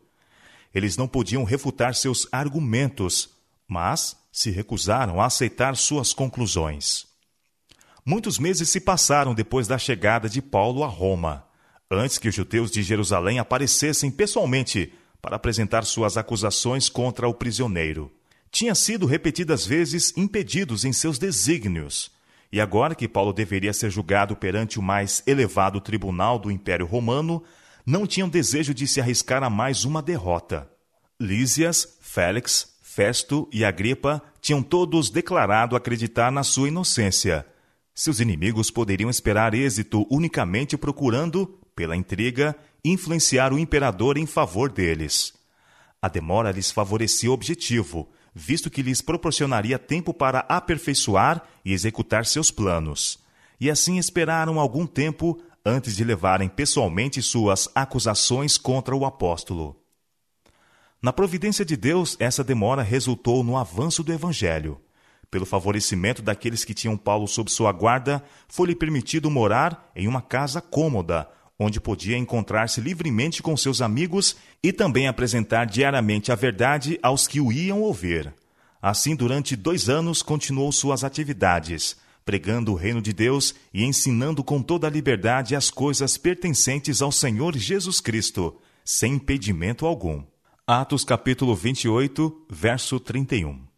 Eles 0.71 0.95
não 0.97 1.07
podiam 1.07 1.43
refutar 1.43 1.95
seus 1.95 2.27
argumentos, 2.31 3.31
mas 3.67 4.15
se 4.31 4.51
recusaram 4.51 5.19
a 5.19 5.25
aceitar 5.25 5.75
suas 5.75 6.13
conclusões. 6.13 7.08
Muitos 8.09 8.39
meses 8.39 8.67
se 8.69 8.79
passaram 8.79 9.35
depois 9.35 9.67
da 9.67 9.77
chegada 9.77 10.27
de 10.27 10.41
Paulo 10.41 10.83
a 10.83 10.87
Roma, 10.87 11.45
antes 11.91 12.17
que 12.17 12.27
os 12.27 12.33
judeus 12.33 12.71
de 12.71 12.81
Jerusalém 12.81 13.37
aparecessem 13.37 14.09
pessoalmente 14.09 14.91
para 15.21 15.35
apresentar 15.35 15.85
suas 15.85 16.17
acusações 16.17 16.89
contra 16.89 17.27
o 17.27 17.35
prisioneiro. 17.35 18.11
Tinha 18.49 18.73
sido 18.73 19.05
repetidas 19.05 19.63
vezes 19.63 20.11
impedidos 20.17 20.85
em 20.85 20.91
seus 20.91 21.19
desígnios, 21.19 22.09
e 22.51 22.59
agora 22.59 22.95
que 22.95 23.07
Paulo 23.07 23.31
deveria 23.31 23.73
ser 23.73 23.91
julgado 23.91 24.35
perante 24.35 24.79
o 24.79 24.81
mais 24.81 25.21
elevado 25.27 25.79
tribunal 25.79 26.39
do 26.39 26.49
Império 26.49 26.87
Romano, 26.87 27.43
não 27.85 28.07
tinham 28.07 28.27
desejo 28.27 28.73
de 28.73 28.87
se 28.87 28.99
arriscar 28.99 29.43
a 29.43 29.51
mais 29.51 29.85
uma 29.85 30.01
derrota. 30.01 30.67
Lísias, 31.21 31.99
Félix, 32.01 32.73
Festo 32.81 33.47
e 33.53 33.63
Agripa 33.63 34.19
tinham 34.41 34.63
todos 34.63 35.11
declarado 35.11 35.75
acreditar 35.75 36.31
na 36.31 36.41
sua 36.41 36.69
inocência. 36.69 37.45
Seus 37.99 38.21
inimigos 38.21 38.71
poderiam 38.71 39.09
esperar 39.09 39.53
êxito 39.53 40.07
unicamente 40.09 40.77
procurando, 40.77 41.59
pela 41.75 41.97
intriga, 41.97 42.55
influenciar 42.81 43.51
o 43.51 43.59
imperador 43.59 44.17
em 44.17 44.25
favor 44.25 44.71
deles. 44.71 45.33
A 46.01 46.07
demora 46.07 46.49
lhes 46.49 46.71
favorecia 46.71 47.29
o 47.29 47.33
objetivo, 47.33 48.09
visto 48.33 48.69
que 48.69 48.81
lhes 48.81 49.01
proporcionaria 49.01 49.77
tempo 49.77 50.13
para 50.13 50.45
aperfeiçoar 50.47 51.43
e 51.65 51.73
executar 51.73 52.25
seus 52.25 52.49
planos. 52.49 53.19
E 53.59 53.69
assim 53.69 53.97
esperaram 53.97 54.61
algum 54.61 54.87
tempo 54.87 55.37
antes 55.65 55.93
de 55.93 56.05
levarem 56.05 56.47
pessoalmente 56.47 57.21
suas 57.21 57.67
acusações 57.75 58.57
contra 58.57 58.95
o 58.95 59.03
apóstolo. 59.03 59.75
Na 61.01 61.11
providência 61.11 61.65
de 61.65 61.75
Deus, 61.75 62.15
essa 62.17 62.45
demora 62.45 62.81
resultou 62.81 63.43
no 63.43 63.57
avanço 63.57 64.01
do 64.01 64.13
Evangelho. 64.13 64.79
Pelo 65.31 65.45
favorecimento 65.45 66.21
daqueles 66.21 66.65
que 66.65 66.73
tinham 66.73 66.97
Paulo 66.97 67.27
sob 67.27 67.51
sua 67.51 67.71
guarda, 67.71 68.23
foi-lhe 68.47 68.75
permitido 68.75 69.29
morar 69.29 69.91
em 69.95 70.07
uma 70.07 70.21
casa 70.21 70.59
cômoda, 70.59 71.29
onde 71.59 71.79
podia 71.79 72.17
encontrar-se 72.17 72.81
livremente 72.81 73.43
com 73.43 73.55
seus 73.55 73.81
amigos 73.81 74.35
e 74.63 74.73
também 74.73 75.07
apresentar 75.07 75.65
diariamente 75.65 76.31
a 76.31 76.35
verdade 76.35 76.97
aos 77.03 77.27
que 77.27 77.39
o 77.39 77.51
iam 77.51 77.81
ouvir. 77.81 78.33
Assim, 78.81 79.15
durante 79.15 79.55
dois 79.55 79.89
anos, 79.89 80.23
continuou 80.23 80.71
suas 80.71 81.03
atividades, 81.03 81.97
pregando 82.25 82.71
o 82.71 82.75
reino 82.75 83.01
de 83.01 83.11
Deus 83.11 83.53
e 83.73 83.83
ensinando 83.83 84.43
com 84.43 84.63
toda 84.63 84.87
a 84.87 84.89
liberdade 84.89 85.55
as 85.55 85.69
coisas 85.69 86.17
pertencentes 86.17 87.01
ao 87.01 87.11
Senhor 87.11 87.55
Jesus 87.57 87.99
Cristo, 87.99 88.57
sem 88.85 89.13
impedimento 89.13 89.85
algum. 89.85 90.23
Atos 90.65 91.03
capítulo 91.03 91.55
28, 91.55 92.45
verso 92.49 92.99
31. 92.99 93.68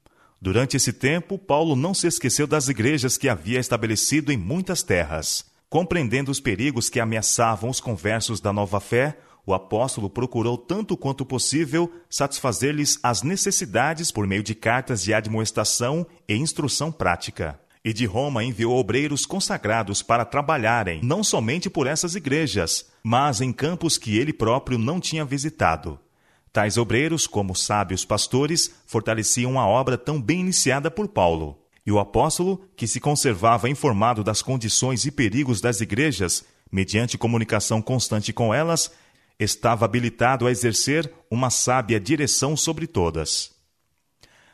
Durante 0.41 0.75
esse 0.75 0.91
tempo, 0.91 1.37
Paulo 1.37 1.75
não 1.75 1.93
se 1.93 2.07
esqueceu 2.07 2.47
das 2.47 2.67
igrejas 2.67 3.15
que 3.15 3.29
havia 3.29 3.59
estabelecido 3.59 4.31
em 4.31 4.37
muitas 4.37 4.81
terras. 4.81 5.45
Compreendendo 5.69 6.31
os 6.31 6.39
perigos 6.39 6.89
que 6.89 6.99
ameaçavam 6.99 7.69
os 7.69 7.79
conversos 7.79 8.41
da 8.41 8.51
nova 8.51 8.79
fé, 8.79 9.19
o 9.45 9.53
apóstolo 9.53 10.09
procurou 10.09 10.57
tanto 10.57 10.97
quanto 10.97 11.23
possível 11.23 11.93
satisfazer-lhes 12.09 12.97
as 13.03 13.21
necessidades 13.21 14.11
por 14.11 14.25
meio 14.25 14.41
de 14.41 14.55
cartas 14.55 15.03
de 15.03 15.13
admoestação 15.13 16.07
e 16.27 16.35
instrução 16.35 16.91
prática. 16.91 17.59
E 17.85 17.93
de 17.93 18.07
Roma 18.07 18.43
enviou 18.43 18.75
obreiros 18.77 19.27
consagrados 19.27 20.01
para 20.01 20.25
trabalharem 20.25 21.01
não 21.03 21.23
somente 21.23 21.69
por 21.69 21.85
essas 21.85 22.15
igrejas, 22.15 22.87
mas 23.03 23.41
em 23.41 23.53
campos 23.53 23.95
que 23.95 24.17
ele 24.17 24.33
próprio 24.33 24.79
não 24.79 24.99
tinha 24.99 25.23
visitado. 25.23 25.99
Tais 26.53 26.77
obreiros, 26.77 27.27
como 27.27 27.55
sábios 27.55 28.03
pastores, 28.03 28.71
fortaleciam 28.85 29.57
a 29.59 29.65
obra 29.65 29.97
tão 29.97 30.21
bem 30.21 30.41
iniciada 30.41 30.91
por 30.91 31.07
Paulo. 31.07 31.57
E 31.85 31.91
o 31.91 31.99
apóstolo, 31.99 32.61
que 32.75 32.87
se 32.87 32.99
conservava 32.99 33.69
informado 33.69 34.23
das 34.23 34.41
condições 34.41 35.05
e 35.05 35.11
perigos 35.11 35.61
das 35.61 35.79
igrejas, 35.79 36.43
mediante 36.71 37.17
comunicação 37.17 37.81
constante 37.81 38.33
com 38.33 38.53
elas, 38.53 38.91
estava 39.39 39.85
habilitado 39.85 40.45
a 40.45 40.51
exercer 40.51 41.11
uma 41.29 41.49
sábia 41.49 41.99
direção 41.99 42.55
sobre 42.55 42.85
todas. 42.85 43.51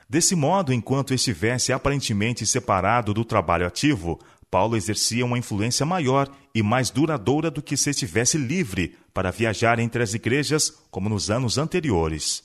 Desse 0.10 0.36
modo, 0.36 0.72
enquanto 0.72 1.14
estivesse 1.14 1.74
aparentemente 1.74 2.46
separado 2.46 3.14
do 3.14 3.26
trabalho 3.26 3.68
ativo, 3.68 4.20
Paulo 4.50 4.78
exercia 4.78 5.26
uma 5.26 5.38
influência 5.38 5.86
maior 5.86 6.30
e 6.56 6.64
mais 6.64 6.90
duradoura 6.90 7.52
do 7.52 7.62
que 7.62 7.76
se 7.76 7.90
estivesse 7.90 8.38
livre 8.38 8.96
para 9.14 9.32
viajar 9.32 9.80
entre 9.80 10.02
as 10.02 10.14
igrejas 10.14 10.72
como 10.90 11.10
nos 11.10 11.30
anos 11.30 11.58
anteriores. 11.58 12.44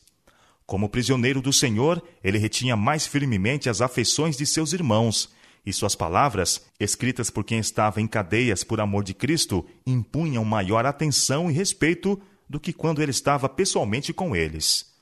Como 0.66 0.88
prisioneiro 0.88 1.40
do 1.40 1.52
Senhor, 1.52 2.02
ele 2.23 2.38
retinha 2.38 2.76
mais 2.76 3.06
firmemente 3.06 3.68
as 3.68 3.80
afeições 3.80 4.37
de 4.37 4.47
seus 4.47 4.73
irmãos, 4.73 5.30
e 5.64 5.73
suas 5.73 5.94
palavras, 5.94 6.61
escritas 6.78 7.30
por 7.30 7.44
quem 7.44 7.59
estava 7.59 8.00
em 8.00 8.06
cadeias 8.06 8.64
por 8.64 8.80
amor 8.80 9.04
de 9.04 9.14
Cristo, 9.14 9.64
impunham 9.87 10.44
maior 10.44 10.85
atenção 10.85 11.49
e 11.49 11.54
respeito 11.54 12.21
do 12.49 12.59
que 12.59 12.73
quando 12.73 13.00
ele 13.00 13.12
estava 13.12 13.49
pessoalmente 13.49 14.12
com 14.12 14.35
eles. 14.35 14.92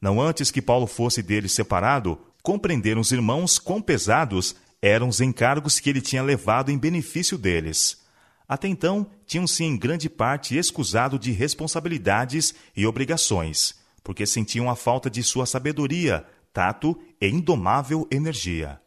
Não 0.00 0.20
antes 0.20 0.50
que 0.52 0.62
Paulo 0.62 0.86
fosse 0.86 1.20
deles 1.20 1.52
separado, 1.52 2.18
compreenderam 2.42 3.00
os 3.00 3.10
irmãos 3.10 3.58
quão 3.58 3.82
pesados 3.82 4.54
eram 4.80 5.08
os 5.08 5.20
encargos 5.20 5.80
que 5.80 5.90
ele 5.90 6.00
tinha 6.00 6.22
levado 6.22 6.70
em 6.70 6.78
benefício 6.78 7.36
deles. 7.36 7.98
Até 8.48 8.66
então, 8.68 9.06
tinham-se 9.26 9.62
em 9.62 9.76
grande 9.76 10.08
parte 10.08 10.56
escusado 10.56 11.18
de 11.18 11.32
responsabilidades 11.32 12.54
e 12.74 12.86
obrigações, 12.86 13.74
porque 14.02 14.24
sentiam 14.24 14.70
a 14.70 14.76
falta 14.76 15.10
de 15.10 15.22
sua 15.22 15.44
sabedoria, 15.44 16.24
tato 16.52 16.98
e 17.20 17.28
indomável 17.28 18.08
energia. 18.10 18.80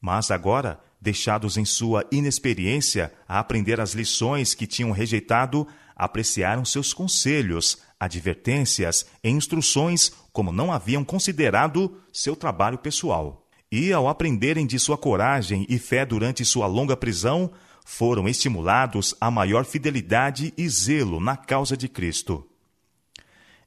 Mas 0.00 0.30
agora, 0.30 0.80
deixados 1.00 1.56
em 1.56 1.64
sua 1.64 2.04
inexperiência 2.10 3.12
a 3.28 3.38
aprender 3.38 3.80
as 3.80 3.92
lições 3.92 4.54
que 4.54 4.66
tinham 4.66 4.90
rejeitado, 4.90 5.66
apreciaram 5.94 6.64
seus 6.64 6.92
conselhos, 6.92 7.78
advertências 8.00 9.06
e 9.22 9.30
instruções 9.30 10.10
como 10.32 10.50
não 10.50 10.72
haviam 10.72 11.04
considerado 11.04 12.00
seu 12.12 12.34
trabalho 12.34 12.78
pessoal. 12.78 13.43
E, 13.70 13.92
ao 13.92 14.08
aprenderem 14.08 14.66
de 14.66 14.78
sua 14.78 14.96
coragem 14.96 15.66
e 15.68 15.78
fé 15.78 16.06
durante 16.06 16.44
sua 16.44 16.66
longa 16.66 16.96
prisão, 16.96 17.50
foram 17.84 18.28
estimulados 18.28 19.14
a 19.20 19.30
maior 19.30 19.64
fidelidade 19.64 20.52
e 20.56 20.68
zelo 20.68 21.20
na 21.20 21.36
causa 21.36 21.76
de 21.76 21.88
Cristo. 21.88 22.48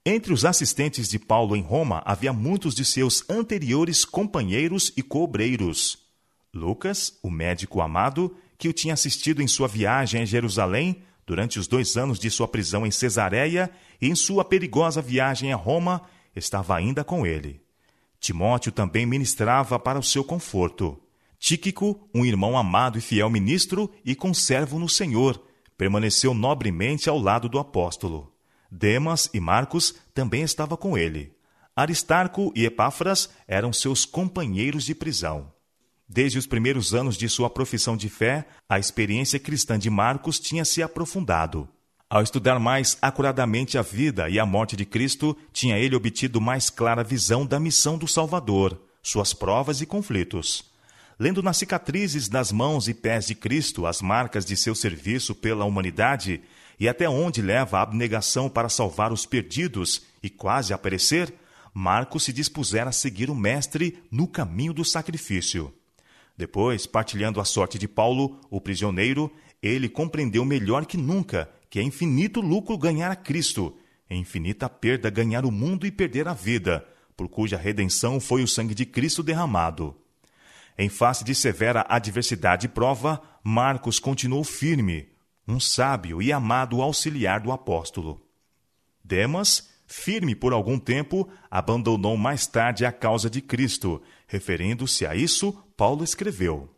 Entre 0.05 0.31
os 0.31 0.45
assistentes 0.45 1.09
de 1.09 1.19
Paulo 1.19 1.55
em 1.55 1.61
Roma 1.61 2.01
havia 2.05 2.31
muitos 2.31 2.73
de 2.73 2.85
seus 2.85 3.29
anteriores 3.29 4.05
companheiros 4.05 4.91
e 4.95 5.03
cobreiros. 5.03 5.99
Lucas, 6.53 7.19
o 7.21 7.29
médico 7.29 7.81
amado, 7.81 8.35
que 8.57 8.69
o 8.69 8.73
tinha 8.73 8.93
assistido 8.93 9.41
em 9.41 9.47
sua 9.47 9.67
viagem 9.67 10.21
a 10.21 10.25
Jerusalém 10.25 11.03
durante 11.25 11.59
os 11.59 11.67
dois 11.67 11.97
anos 11.97 12.19
de 12.19 12.31
sua 12.31 12.47
prisão 12.47 12.87
em 12.87 12.91
Cesareia 12.91 13.69
e 14.01 14.07
em 14.07 14.15
sua 14.15 14.45
perigosa 14.45 15.01
viagem 15.01 15.51
a 15.51 15.57
Roma, 15.57 16.01
estava 16.33 16.75
ainda 16.75 17.03
com 17.03 17.27
ele. 17.27 17.61
Timóteo 18.19 18.71
também 18.71 19.05
ministrava 19.05 19.79
para 19.79 19.99
o 19.99 20.03
seu 20.03 20.23
conforto. 20.23 20.99
Tíquico, 21.39 22.09
um 22.13 22.25
irmão 22.25 22.57
amado 22.57 22.97
e 22.97 23.01
fiel 23.01 23.29
ministro 23.29 23.91
e 24.03 24.15
conservo 24.15 24.79
no 24.79 24.89
Senhor, 24.89 25.41
permaneceu 25.77 26.33
nobremente 26.33 27.09
ao 27.09 27.19
lado 27.19 27.47
do 27.47 27.59
apóstolo. 27.59 28.33
Demas 28.71 29.29
e 29.33 29.39
Marcos 29.39 29.95
também 30.13 30.41
estavam 30.41 30.77
com 30.77 30.97
ele. 30.97 31.33
Aristarco 31.75 32.51
e 32.55 32.65
Epáfras 32.65 33.29
eram 33.47 33.71
seus 33.71 34.03
companheiros 34.03 34.83
de 34.83 34.95
prisão. 34.95 35.53
Desde 36.09 36.39
os 36.39 36.47
primeiros 36.47 36.95
anos 36.95 37.15
de 37.17 37.29
sua 37.29 37.49
profissão 37.49 37.95
de 37.95 38.09
fé, 38.09 38.47
a 38.67 38.79
experiência 38.79 39.39
cristã 39.39 39.77
de 39.77 39.89
Marcos 39.89 40.39
tinha 40.39 40.65
se 40.65 40.81
aprofundado. 40.81 41.69
Ao 42.09 42.21
estudar 42.21 42.59
mais 42.59 42.97
acuradamente 43.01 43.77
a 43.77 43.81
vida 43.81 44.29
e 44.29 44.39
a 44.39 44.45
morte 44.45 44.75
de 44.75 44.85
Cristo, 44.85 45.37
tinha 45.51 45.77
ele 45.77 45.95
obtido 45.95 46.39
mais 46.39 46.69
clara 46.69 47.03
visão 47.03 47.45
da 47.45 47.59
missão 47.59 47.97
do 47.97 48.07
Salvador, 48.07 48.79
suas 49.03 49.33
provas 49.33 49.81
e 49.81 49.85
conflitos 49.85 50.67
lendo 51.19 51.41
nas 51.41 51.57
cicatrizes 51.57 52.27
das 52.27 52.51
mãos 52.51 52.87
e 52.87 52.93
pés 52.93 53.27
de 53.27 53.35
Cristo 53.35 53.85
as 53.85 54.01
marcas 54.01 54.45
de 54.45 54.55
seu 54.55 54.75
serviço 54.75 55.33
pela 55.33 55.65
humanidade 55.65 56.41
e 56.79 56.87
até 56.87 57.09
onde 57.09 57.41
leva 57.41 57.79
a 57.79 57.81
abnegação 57.81 58.47
para 58.49 58.69
salvar 58.69 59.11
os 59.11 59.25
perdidos 59.25 60.03
e 60.21 60.29
quase 60.29 60.73
a 60.73 60.77
perecer, 60.77 61.33
Marcos 61.73 62.23
se 62.23 62.33
dispusera 62.33 62.89
a 62.89 62.93
seguir 62.93 63.29
o 63.29 63.35
Mestre 63.35 64.03
no 64.11 64.27
caminho 64.27 64.73
do 64.73 64.85
sacrifício. 64.85 65.73
Depois, 66.37 66.85
partilhando 66.85 67.41
a 67.41 67.45
sorte 67.45 67.79
de 67.79 67.87
Paulo, 67.87 68.39
o 68.49 68.61
prisioneiro, 68.61 69.31
ele 69.61 69.89
compreendeu 69.89 70.45
melhor 70.45 70.85
que 70.85 70.97
nunca 70.97 71.49
que 71.69 71.79
é 71.79 71.83
infinito 71.83 72.41
lucro 72.41 72.77
ganhar 72.77 73.11
a 73.11 73.15
Cristo, 73.15 73.75
é 74.09 74.15
infinita 74.15 74.69
perda 74.69 75.09
ganhar 75.09 75.45
o 75.45 75.51
mundo 75.51 75.85
e 75.85 75.91
perder 75.91 76.27
a 76.27 76.33
vida, 76.33 76.87
por 77.15 77.27
cuja 77.27 77.57
redenção 77.57 78.19
foi 78.19 78.43
o 78.43 78.47
sangue 78.47 78.73
de 78.73 78.85
Cristo 78.85 79.21
derramado. 79.21 79.95
Em 80.77 80.89
face 80.89 81.23
de 81.23 81.33
severa 81.33 81.85
adversidade 81.89 82.67
e 82.67 82.69
prova, 82.69 83.21
Marcos 83.43 83.99
continuou 83.99 84.43
firme, 84.43 85.09
um 85.47 85.59
sábio 85.59 86.21
e 86.21 86.31
amado 86.31 86.81
auxiliar 86.81 87.39
do 87.39 87.51
apóstolo. 87.51 88.21
Demas, 89.03 89.69
firme 89.87 90.35
por 90.35 90.53
algum 90.53 90.77
tempo, 90.77 91.27
abandonou 91.49 92.15
mais 92.15 92.45
tarde 92.45 92.85
a 92.85 92.91
causa 92.91 93.29
de 93.29 93.41
Cristo. 93.41 94.01
Referindo-se 94.27 95.05
a 95.05 95.15
isso, 95.15 95.51
Paulo 95.75 96.03
escreveu: 96.03 96.69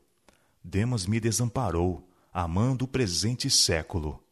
Demas 0.63 1.05
me 1.05 1.19
desamparou, 1.19 2.07
amando 2.31 2.85
o 2.85 2.87
presente 2.87 3.49
século. 3.49 4.23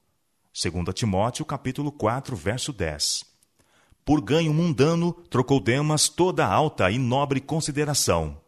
2 0.60 0.92
Timóteo 0.92 1.46
capítulo 1.46 1.92
4, 1.92 2.36
verso 2.36 2.74
10. 2.74 3.24
Por 4.04 4.20
ganho 4.22 4.52
mundano, 4.52 5.14
trocou 5.30 5.60
Demas 5.60 6.10
toda 6.10 6.48
alta 6.48 6.90
e 6.90 6.98
nobre 6.98 7.40
consideração. 7.40 8.42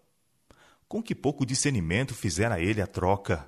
Com 0.88 1.04
que 1.04 1.14
pouco 1.14 1.46
discernimento 1.46 2.16
fizera 2.16 2.60
ele 2.60 2.82
a 2.82 2.88
troca? 2.88 3.48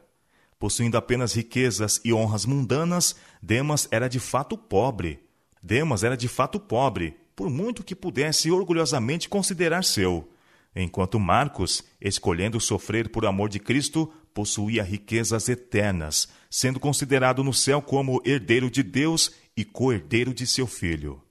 Possuindo 0.59 0.95
apenas 0.95 1.33
riquezas 1.33 1.99
e 2.05 2.13
honras 2.13 2.45
mundanas, 2.45 3.15
Demas 3.41 3.87
era 3.89 4.07
de 4.07 4.19
fato 4.19 4.55
pobre. 4.55 5.27
Demas 5.63 6.03
era 6.03 6.15
de 6.15 6.27
fato 6.27 6.59
pobre, 6.59 7.17
por 7.35 7.49
muito 7.49 7.83
que 7.83 7.95
pudesse 7.95 8.51
orgulhosamente 8.51 9.27
considerar 9.27 9.83
seu. 9.83 10.31
Enquanto 10.75 11.19
Marcos, 11.19 11.83
escolhendo 11.99 12.59
sofrer 12.59 13.09
por 13.09 13.25
amor 13.25 13.49
de 13.49 13.59
Cristo, 13.59 14.13
possuía 14.33 14.83
riquezas 14.83 15.49
eternas, 15.49 16.27
sendo 16.49 16.79
considerado 16.79 17.43
no 17.43 17.53
céu 17.53 17.81
como 17.81 18.21
herdeiro 18.25 18.69
de 18.69 18.83
Deus 18.83 19.31
e 19.55 19.63
co-herdeiro 19.63 20.33
de 20.33 20.47
seu 20.47 20.67
filho. 20.67 21.21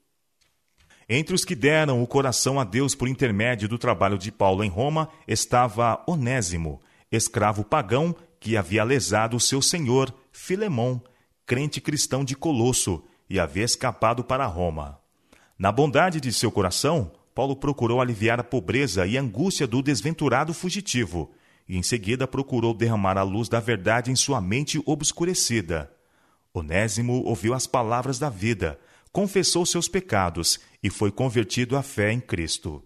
Entre 1.09 1.35
os 1.35 1.45
que 1.45 1.57
deram 1.57 2.02
o 2.02 2.07
coração 2.07 2.61
a 2.61 2.64
Deus 2.64 2.95
por 2.95 3.09
intermédio 3.09 3.69
do 3.69 3.76
trabalho 3.76 4.16
de 4.16 4.30
Paulo 4.30 4.62
em 4.62 4.69
Roma 4.69 5.09
estava 5.26 6.02
Onésimo, 6.07 6.80
escravo 7.11 7.64
pagão 7.64 8.14
que 8.38 8.57
havia 8.57 8.85
lesado 8.85 9.40
seu 9.40 9.61
senhor, 9.61 10.14
Filemão, 10.33 11.02
crente 11.45 11.80
cristão 11.80 12.25
de 12.25 12.37
Colosso, 12.37 13.02
e 13.28 13.38
havia 13.40 13.64
escapado 13.64 14.23
para 14.23 14.47
Roma. 14.47 15.00
Na 15.59 15.71
bondade 15.71 16.21
de 16.21 16.33
seu 16.33 16.50
coração, 16.50 17.12
Paulo 17.35 17.57
procurou 17.57 18.00
aliviar 18.00 18.40
a 18.40 18.45
pobreza 18.45 19.07
e 19.07 19.19
angústia 19.19 19.66
do 19.66 19.83
desventurado 19.83 20.54
fugitivo, 20.54 21.33
e 21.71 21.77
em 21.77 21.85
seguida 21.85 22.27
procurou 22.27 22.75
derramar 22.75 23.17
a 23.17 23.23
luz 23.23 23.49
da 23.49 23.61
verdade 23.61 24.11
em 24.11 24.17
sua 24.17 24.41
mente 24.41 24.83
obscurecida. 24.85 25.89
Onésimo 26.53 27.23
ouviu 27.25 27.55
as 27.55 27.65
palavras 27.65 28.19
da 28.19 28.29
vida, 28.29 28.77
confessou 29.12 29.65
seus 29.65 29.87
pecados 29.87 30.59
e 30.83 30.91
foi 30.91 31.12
convertido 31.12 31.77
à 31.77 31.83
fé 31.83 32.11
em 32.11 32.19
Cristo. 32.19 32.83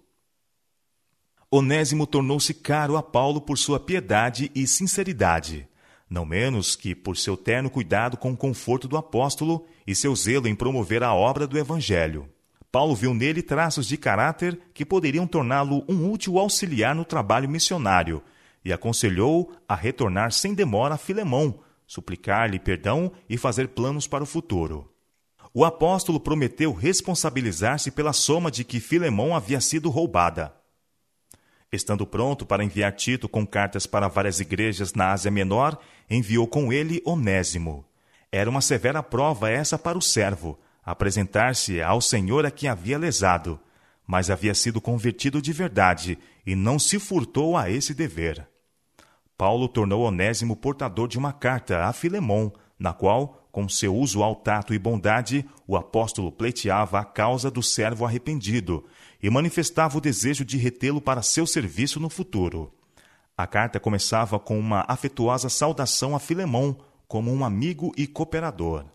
Onésimo 1.51 2.07
tornou-se 2.07 2.53
caro 2.53 2.99
a 2.99 3.03
Paulo 3.03 3.41
por 3.41 3.57
sua 3.57 3.81
piedade 3.81 4.51
e 4.55 4.67
sinceridade, 4.67 5.67
não 6.11 6.27
menos 6.27 6.77
que 6.77 6.95
por 6.95 7.17
seu 7.17 7.39
terno 7.39 7.71
cuidado 7.71 8.19
com 8.19 8.33
o 8.33 8.37
conforto 8.37 8.87
do 8.87 8.99
apóstolo 8.99 9.65
e 9.87 9.95
seu 9.95 10.15
zelo 10.15 10.47
em 10.47 10.55
promover 10.55 11.03
a 11.03 11.15
obra 11.15 11.47
do 11.47 11.57
Evangelho. 11.57 12.29
Paulo 12.71 12.95
viu 12.95 13.15
nele 13.15 13.41
traços 13.41 13.87
de 13.87 13.97
caráter 13.97 14.61
que 14.75 14.85
poderiam 14.85 15.27
torná-lo 15.27 15.83
um 15.89 16.11
útil 16.11 16.39
auxiliar 16.39 16.95
no 16.95 17.07
trabalho 17.07 17.49
missionário 17.49 18.23
e 18.65 18.73
aconselhou 18.73 19.53
a 19.69 19.75
retornar 19.75 20.33
sem 20.33 20.55
demora 20.55 20.95
a 20.95 20.99
Filemão, 20.99 21.61
suplicar-lhe 21.87 22.59
perdão 22.59 23.13
e 23.29 23.37
fazer 23.37 23.69
planos 23.69 24.07
para 24.07 24.25
o 24.25 24.27
futuro 24.27 24.95
o 25.57 25.65
apóstolo 25.65 26.19
prometeu 26.19 26.73
responsabilizar-se 26.73 27.93
pela 27.93 28.13
soma 28.13 28.51
de 28.51 28.65
que 28.65 28.81
Filemão 28.81 29.37
havia 29.37 29.61
sido 29.61 29.89
roubada. 29.89 30.53
Estando 31.71 32.05
pronto 32.05 32.45
para 32.45 32.65
enviar 32.65 32.93
Tito 32.93 33.29
com 33.29 33.47
cartas 33.47 33.87
para 33.87 34.09
várias 34.09 34.41
igrejas 34.41 34.95
na 34.95 35.13
Ásia 35.13 35.31
Menor, 35.31 35.79
enviou 36.11 36.49
com 36.49 36.73
ele 36.73 37.01
Onésimo. 37.05 37.85
Era 38.33 38.51
uma 38.51 38.61
severa 38.61 39.01
prova 39.01 39.49
essa 39.49 39.79
para 39.79 39.97
o 39.97 40.03
servo, 40.03 40.59
apresentar-se 40.85 41.81
ao 41.81 42.01
Senhor 42.01 42.45
a 42.45 42.51
quem 42.51 42.69
havia 42.69 42.99
lesado, 42.99 43.61
mas 44.05 44.31
havia 44.31 44.55
sido 44.55 44.81
convertido 44.81 45.41
de 45.41 45.53
verdade 45.53 46.19
e 46.45 46.57
não 46.57 46.81
se 46.81 46.99
furtou 46.99 47.57
a 47.57 47.71
esse 47.71 47.95
dever. 47.95 48.45
Paulo 49.37 49.69
tornou 49.69 50.03
Onésimo 50.03 50.57
portador 50.57 51.09
de 51.09 51.19
uma 51.19 51.33
carta 51.33 51.85
a 51.85 51.93
Filemão, 51.93 52.53
na 52.79 52.93
qual 52.93 53.45
com 53.55 53.69
seu 53.69 53.97
usual 53.97 54.35
tato 54.35 54.75
e 54.75 54.79
bondade, 54.81 55.49
o 55.65 55.77
apóstolo 55.77 56.33
pleiteava 56.33 56.99
a 56.99 57.05
causa 57.05 57.49
do 57.49 57.63
servo 57.63 58.05
arrependido 58.05 58.85
e 59.23 59.31
manifestava 59.31 59.97
o 59.97 60.01
desejo 60.01 60.45
de 60.45 60.59
retê-lo 60.59 61.01
para 61.01 61.23
seu 61.23 61.47
serviço 61.47 62.01
no 62.01 62.11
futuro. 62.11 62.75
A 63.37 63.47
carta 63.47 63.79
começava 63.79 64.41
com 64.41 64.59
uma 64.59 64.85
afetuosa 64.89 65.49
saudação 65.49 66.17
a 66.17 66.19
Filemão, 66.19 66.77
como 67.07 67.33
um 67.33 67.45
amigo 67.45 67.93
e 67.97 68.09
cooperador. 68.09 68.87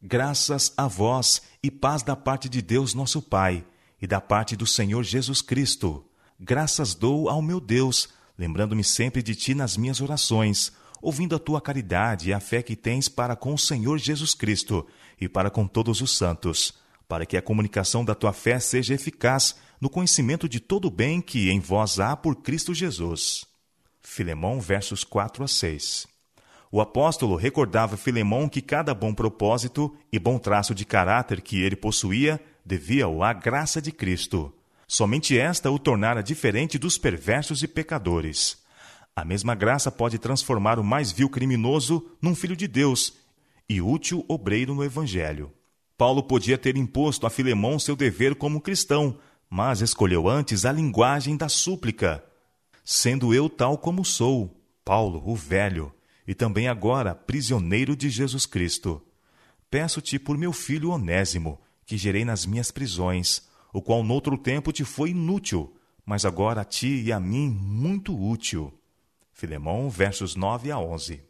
Graças 0.00 0.72
a 0.74 0.88
vós 0.88 1.42
e 1.62 1.70
paz 1.70 2.02
da 2.02 2.16
parte 2.16 2.48
de 2.48 2.62
Deus 2.62 2.94
nosso 2.94 3.20
Pai 3.20 3.62
e 4.00 4.06
da 4.06 4.22
parte 4.22 4.56
do 4.56 4.66
Senhor 4.66 5.02
Jesus 5.02 5.42
Cristo. 5.42 6.02
Graças 6.40 6.94
dou 6.94 7.28
ao 7.28 7.42
meu 7.42 7.60
Deus, 7.60 8.08
lembrando-me 8.38 8.84
sempre 8.84 9.22
de 9.22 9.34
ti 9.34 9.54
nas 9.54 9.76
minhas 9.76 10.00
orações 10.00 10.72
ouvindo 11.00 11.36
a 11.36 11.38
tua 11.38 11.60
caridade 11.60 12.28
e 12.28 12.32
a 12.32 12.40
fé 12.40 12.62
que 12.62 12.76
tens 12.76 13.08
para 13.08 13.36
com 13.36 13.54
o 13.54 13.58
Senhor 13.58 13.98
Jesus 13.98 14.34
Cristo 14.34 14.86
e 15.20 15.28
para 15.28 15.50
com 15.50 15.66
todos 15.66 16.00
os 16.00 16.16
santos, 16.16 16.74
para 17.06 17.24
que 17.24 17.36
a 17.36 17.42
comunicação 17.42 18.04
da 18.04 18.14
tua 18.14 18.32
fé 18.32 18.58
seja 18.60 18.94
eficaz 18.94 19.56
no 19.80 19.88
conhecimento 19.88 20.48
de 20.48 20.60
todo 20.60 20.86
o 20.86 20.90
bem 20.90 21.20
que 21.20 21.50
em 21.50 21.60
vós 21.60 22.00
há 22.00 22.16
por 22.16 22.36
Cristo 22.36 22.74
Jesus. 22.74 23.44
Filemão, 24.02 24.60
versos 24.60 25.04
4 25.04 25.44
a 25.44 25.48
6. 25.48 26.06
O 26.70 26.80
apóstolo 26.80 27.36
recordava 27.36 27.96
Filemão 27.96 28.48
que 28.48 28.60
cada 28.60 28.92
bom 28.92 29.14
propósito 29.14 29.94
e 30.12 30.18
bom 30.18 30.38
traço 30.38 30.74
de 30.74 30.84
caráter 30.84 31.40
que 31.40 31.62
ele 31.62 31.76
possuía 31.76 32.40
devia-o 32.64 33.22
à 33.22 33.32
graça 33.32 33.80
de 33.80 33.90
Cristo. 33.90 34.52
Somente 34.90 35.38
esta 35.38 35.70
o 35.70 35.78
tornara 35.78 36.22
diferente 36.22 36.78
dos 36.78 36.96
perversos 36.96 37.62
e 37.62 37.68
pecadores. 37.68 38.56
A 39.14 39.22
mesma 39.22 39.54
graça 39.54 39.90
pode 39.90 40.18
transformar 40.18 40.78
o 40.78 40.84
mais 40.84 41.12
vil 41.12 41.28
criminoso 41.28 42.10
num 42.22 42.34
filho 42.34 42.56
de 42.56 42.66
Deus 42.66 43.12
e 43.68 43.82
útil 43.82 44.24
obreiro 44.26 44.74
no 44.74 44.82
Evangelho. 44.82 45.52
Paulo 45.98 46.22
podia 46.22 46.56
ter 46.56 46.74
imposto 46.76 47.26
a 47.26 47.30
Filemão 47.30 47.78
seu 47.78 47.94
dever 47.94 48.34
como 48.36 48.62
cristão, 48.62 49.18
mas 49.50 49.82
escolheu 49.82 50.26
antes 50.26 50.64
a 50.64 50.72
linguagem 50.72 51.36
da 51.36 51.50
súplica. 51.50 52.24
Sendo 52.82 53.34
eu 53.34 53.50
tal 53.50 53.76
como 53.76 54.06
sou, 54.06 54.56
Paulo, 54.84 55.22
o 55.26 55.36
velho, 55.36 55.92
e 56.26 56.34
também 56.34 56.66
agora 56.66 57.14
prisioneiro 57.14 57.94
de 57.94 58.08
Jesus 58.08 58.46
Cristo. 58.46 59.02
Peço-te 59.70 60.18
por 60.18 60.38
meu 60.38 60.52
filho 60.52 60.90
Onésimo, 60.90 61.60
que 61.84 61.98
gerei 61.98 62.24
nas 62.24 62.46
minhas 62.46 62.70
prisões, 62.70 63.42
o 63.72 63.82
qual 63.82 64.02
noutro 64.02 64.36
tempo 64.36 64.72
te 64.72 64.84
foi 64.84 65.10
inútil, 65.10 65.74
mas 66.04 66.24
agora 66.24 66.62
a 66.62 66.64
ti 66.64 67.02
e 67.02 67.12
a 67.12 67.20
mim 67.20 67.48
muito 67.48 68.18
útil. 68.18 68.72
Filemão, 69.32 69.90
versos 69.90 70.34
9 70.34 70.70
a 70.70 70.78
11. 70.78 71.22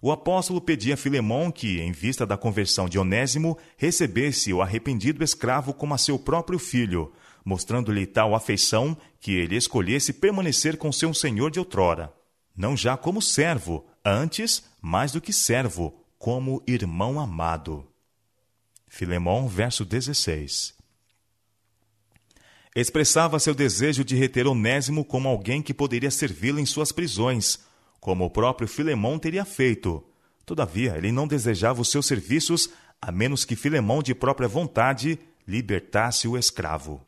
O 0.00 0.12
apóstolo 0.12 0.60
pedia 0.60 0.94
a 0.94 0.96
Filemão 0.98 1.50
que, 1.50 1.80
em 1.80 1.90
vista 1.90 2.26
da 2.26 2.36
conversão 2.36 2.86
de 2.86 2.98
Onésimo, 2.98 3.56
recebesse 3.78 4.52
o 4.52 4.60
arrependido 4.60 5.24
escravo 5.24 5.72
como 5.72 5.94
a 5.94 5.98
seu 5.98 6.18
próprio 6.18 6.58
filho, 6.58 7.12
mostrando-lhe 7.42 8.06
tal 8.06 8.34
afeição 8.34 8.96
que 9.18 9.32
ele 9.32 9.56
escolhesse 9.56 10.12
permanecer 10.12 10.76
com 10.76 10.92
seu 10.92 11.14
senhor 11.14 11.50
de 11.50 11.58
outrora. 11.58 12.12
Não 12.54 12.76
já 12.76 12.96
como 12.98 13.22
servo, 13.22 13.86
antes, 14.04 14.64
mais 14.80 15.12
do 15.12 15.20
que 15.20 15.32
servo, 15.32 16.04
como 16.18 16.62
irmão 16.66 17.18
amado. 17.18 17.86
Filemão, 18.86 19.48
verso 19.48 19.84
16 19.84 20.83
expressava 22.80 23.38
seu 23.38 23.54
desejo 23.54 24.04
de 24.04 24.16
reter 24.16 24.46
Onésimo 24.46 25.04
como 25.04 25.28
alguém 25.28 25.62
que 25.62 25.72
poderia 25.72 26.10
servi-lo 26.10 26.58
em 26.58 26.66
suas 26.66 26.90
prisões, 26.90 27.60
como 28.00 28.24
o 28.24 28.30
próprio 28.30 28.66
Filemão 28.66 29.18
teria 29.18 29.44
feito. 29.44 30.04
Todavia, 30.44 30.96
ele 30.96 31.12
não 31.12 31.26
desejava 31.26 31.80
os 31.80 31.90
seus 31.90 32.06
serviços 32.06 32.68
a 33.00 33.12
menos 33.12 33.44
que 33.44 33.54
Filemão, 33.54 34.02
de 34.02 34.14
própria 34.14 34.48
vontade, 34.48 35.18
libertasse 35.46 36.26
o 36.26 36.38
escravo. 36.38 37.00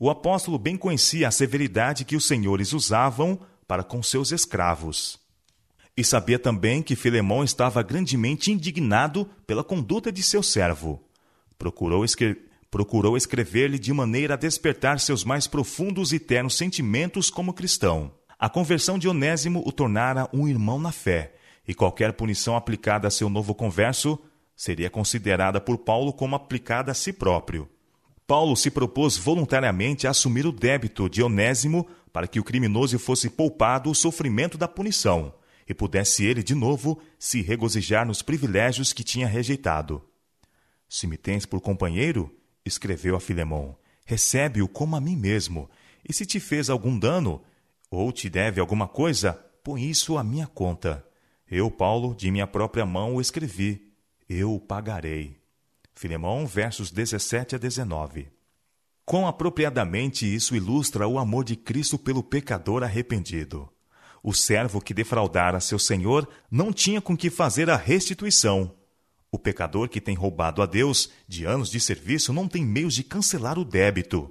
O 0.00 0.10
apóstolo 0.10 0.58
bem 0.58 0.76
conhecia 0.76 1.28
a 1.28 1.30
severidade 1.30 2.04
que 2.04 2.16
os 2.16 2.26
senhores 2.26 2.72
usavam 2.72 3.38
para 3.68 3.84
com 3.84 4.02
seus 4.02 4.32
escravos. 4.32 5.20
E 5.96 6.02
sabia 6.02 6.38
também 6.38 6.82
que 6.82 6.96
Filemão 6.96 7.44
estava 7.44 7.82
grandemente 7.82 8.50
indignado 8.50 9.28
pela 9.46 9.62
conduta 9.62 10.10
de 10.10 10.22
seu 10.22 10.42
servo. 10.42 11.04
Procurou 11.58 12.04
escrever 12.04 12.51
procurou 12.72 13.18
escrever-lhe 13.18 13.78
de 13.78 13.92
maneira 13.92 14.32
a 14.32 14.36
despertar 14.36 14.98
seus 14.98 15.24
mais 15.24 15.46
profundos 15.46 16.10
e 16.10 16.18
ternos 16.18 16.56
sentimentos 16.56 17.28
como 17.28 17.52
cristão. 17.52 18.10
A 18.38 18.48
conversão 18.48 18.98
de 18.98 19.06
Onésimo 19.06 19.62
o 19.66 19.70
tornara 19.70 20.26
um 20.32 20.48
irmão 20.48 20.80
na 20.80 20.90
fé, 20.90 21.34
e 21.68 21.74
qualquer 21.74 22.14
punição 22.14 22.56
aplicada 22.56 23.06
a 23.06 23.10
seu 23.10 23.28
novo 23.28 23.54
converso 23.54 24.18
seria 24.56 24.88
considerada 24.88 25.60
por 25.60 25.76
Paulo 25.76 26.14
como 26.14 26.34
aplicada 26.34 26.90
a 26.90 26.94
si 26.94 27.12
próprio. 27.12 27.68
Paulo 28.26 28.56
se 28.56 28.70
propôs 28.70 29.18
voluntariamente 29.18 30.06
a 30.06 30.10
assumir 30.10 30.46
o 30.46 30.50
débito 30.50 31.10
de 31.10 31.22
Onésimo 31.22 31.86
para 32.10 32.26
que 32.26 32.40
o 32.40 32.44
criminoso 32.44 32.98
fosse 32.98 33.28
poupado 33.28 33.90
o 33.90 33.94
sofrimento 33.94 34.56
da 34.56 34.66
punição 34.66 35.34
e 35.68 35.74
pudesse 35.74 36.24
ele, 36.24 36.42
de 36.42 36.54
novo, 36.54 36.98
se 37.18 37.42
regozijar 37.42 38.06
nos 38.06 38.22
privilégios 38.22 38.94
que 38.94 39.04
tinha 39.04 39.26
rejeitado. 39.26 40.02
Se 40.88 41.06
me 41.06 41.18
tens 41.18 41.44
por 41.44 41.60
companheiro, 41.60 42.34
escreveu 42.64 43.16
a 43.16 43.20
Filemão, 43.20 43.76
recebe-o 44.04 44.68
como 44.68 44.96
a 44.96 45.00
mim 45.00 45.16
mesmo, 45.16 45.68
e 46.08 46.12
se 46.12 46.26
te 46.26 46.40
fez 46.40 46.68
algum 46.68 46.98
dano, 46.98 47.42
ou 47.90 48.10
te 48.10 48.28
deve 48.28 48.60
alguma 48.60 48.88
coisa, 48.88 49.34
põe 49.62 49.84
isso 49.84 50.18
à 50.18 50.24
minha 50.24 50.46
conta. 50.46 51.06
Eu, 51.50 51.70
Paulo, 51.70 52.14
de 52.14 52.30
minha 52.30 52.46
própria 52.46 52.86
mão 52.86 53.16
o 53.16 53.20
escrevi, 53.20 53.92
eu 54.28 54.54
o 54.54 54.60
pagarei. 54.60 55.36
Filemão, 55.94 56.46
versos 56.46 56.90
17 56.90 57.56
a 57.56 57.58
19. 57.58 58.28
Quão 59.04 59.26
apropriadamente 59.26 60.32
isso 60.32 60.56
ilustra 60.56 61.06
o 61.06 61.18
amor 61.18 61.44
de 61.44 61.56
Cristo 61.56 61.98
pelo 61.98 62.22
pecador 62.22 62.82
arrependido. 62.82 63.68
O 64.22 64.32
servo 64.32 64.80
que 64.80 64.94
defraudara 64.94 65.60
seu 65.60 65.78
senhor 65.78 66.28
não 66.50 66.72
tinha 66.72 67.00
com 67.00 67.16
que 67.16 67.28
fazer 67.28 67.68
a 67.68 67.76
restituição. 67.76 68.72
O 69.32 69.38
pecador 69.38 69.88
que 69.88 70.00
tem 70.00 70.14
roubado 70.14 70.62
a 70.62 70.66
Deus 70.66 71.10
de 71.26 71.44
anos 71.44 71.68
de 71.70 71.80
serviço 71.80 72.32
não 72.32 72.46
tem 72.46 72.64
meios 72.64 72.94
de 72.94 73.02
cancelar 73.02 73.58
o 73.58 73.64
débito. 73.64 74.30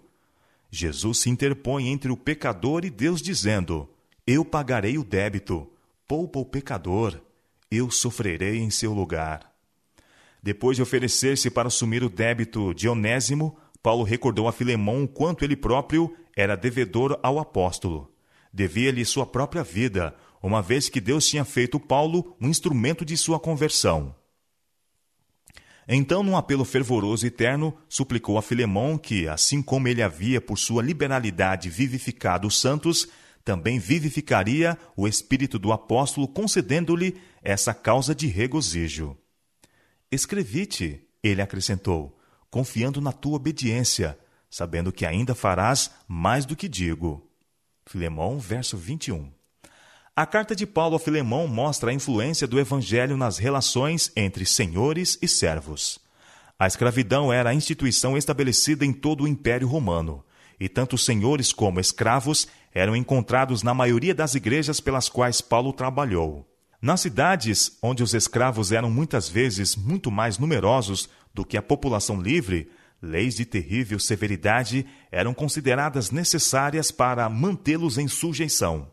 Jesus 0.69 1.17
se 1.17 1.29
interpõe 1.29 1.89
entre 1.89 2.09
o 2.09 2.15
pecador 2.15 2.85
e 2.85 2.89
Deus, 2.89 3.21
dizendo: 3.21 3.89
Eu 4.25 4.45
pagarei 4.45 4.97
o 4.97 5.03
débito, 5.03 5.69
poupa 6.07 6.39
o 6.39 6.45
pecador, 6.45 7.19
eu 7.69 7.91
sofrerei 7.91 8.59
em 8.59 8.69
seu 8.69 8.93
lugar. 8.93 9.51
Depois 10.41 10.77
de 10.77 10.83
oferecer-se 10.83 11.49
para 11.49 11.67
assumir 11.67 12.03
o 12.03 12.09
débito 12.09 12.73
de 12.73 12.87
Onésimo, 12.87 13.57
Paulo 13.83 14.03
recordou 14.03 14.47
a 14.47 14.53
Filemão 14.53 15.05
quanto 15.05 15.43
ele 15.43 15.57
próprio 15.57 16.15
era 16.37 16.55
devedor 16.55 17.19
ao 17.21 17.39
apóstolo 17.39 18.11
devia-lhe 18.53 19.05
sua 19.05 19.25
própria 19.25 19.63
vida, 19.63 20.15
uma 20.41 20.61
vez 20.61 20.89
que 20.89 20.99
Deus 20.99 21.27
tinha 21.27 21.45
feito 21.45 21.79
Paulo 21.79 22.35
um 22.41 22.49
instrumento 22.49 23.05
de 23.05 23.15
sua 23.15 23.39
conversão. 23.39 24.13
Então, 25.93 26.23
num 26.23 26.38
apelo 26.38 26.63
fervoroso 26.63 27.27
e 27.27 27.30
terno, 27.30 27.77
suplicou 27.89 28.38
a 28.38 28.41
Filemão 28.41 28.97
que, 28.97 29.27
assim 29.27 29.62
como 29.62 29.89
ele 29.89 30.01
havia 30.01 30.39
por 30.39 30.58
sua 30.58 30.82
liberalidade 30.82 31.69
vivificado 31.69 32.47
os 32.47 32.62
santos, 32.62 33.10
também 33.43 33.77
vivificaria 33.77 34.77
o 34.95 35.06
espírito 35.06 35.60
do 35.60 35.73
apóstolo, 35.73 36.30
concedendo-lhe 36.30 37.19
essa 37.43 37.73
causa 37.73 38.15
de 38.15 38.27
regozijo. 38.27 39.17
Escrevi-te, 40.10 41.06
ele 41.21 41.41
acrescentou, 41.41 42.17
confiando 42.49 43.01
na 43.01 43.12
tua 43.12 43.36
obediência, 43.36 44.17
sabendo 44.49 44.93
que 44.93 45.06
ainda 45.06 45.36
farás 45.36 45.91
mais 46.08 46.45
do 46.45 46.56
que 46.56 46.69
digo. 46.69 47.30
Filemão, 47.86 48.39
verso 48.39 48.77
21. 48.77 49.30
A 50.13 50.26
carta 50.26 50.54
de 50.54 50.67
Paulo 50.67 50.97
a 50.97 51.00
Filemão 51.00 51.47
mostra 51.47 51.89
a 51.89 51.93
influência 51.93 52.45
do 52.45 52.60
evangelho 52.60 53.15
nas 53.15 53.38
relações 53.38 54.12
entre 54.13 54.45
senhores 54.45 55.17
e 55.21 55.28
servos. 55.28 56.00
A 56.60 56.67
escravidão 56.67 57.32
era 57.32 57.52
a 57.52 57.54
instituição 57.54 58.17
estabelecida 58.17 58.86
em 58.86 58.91
todo 58.91 59.24
o 59.24 59.28
Império 59.28 59.69
Romano, 59.69 60.21
e 60.60 60.67
tanto 60.67 60.97
senhores 60.97 61.54
como 61.54 61.80
escravos 61.80 62.45
eram 62.74 62.93
encontrados 62.93 63.63
na 63.63 63.74
maioria 63.74 64.13
das 64.13 64.36
igrejas 64.36 64.82
pelas 64.82 65.08
quais 65.08 65.39
Paulo 65.39 65.71
trabalhou. 65.71 66.45
Nas 66.82 67.00
cidades 67.00 67.78
onde 67.82 68.04
os 68.04 68.13
escravos 68.13 68.74
eram 68.74 68.91
muitas 68.91 69.30
vezes 69.30 69.78
muito 69.78 70.12
mais 70.12 70.38
numerosos 70.38 71.08
do 71.34 71.45
que 71.45 71.56
a 71.56 71.62
população 71.62 72.21
livre, 72.21 72.69
leis 73.02 73.36
de 73.36 73.45
terrível 73.45 73.97
severidade 73.97 74.86
eram 75.10 75.34
consideradas 75.34 76.12
necessárias 76.12 76.91
para 76.91 77.30
mantê-los 77.30 77.97
em 77.97 78.10
sujeição. 78.10 78.91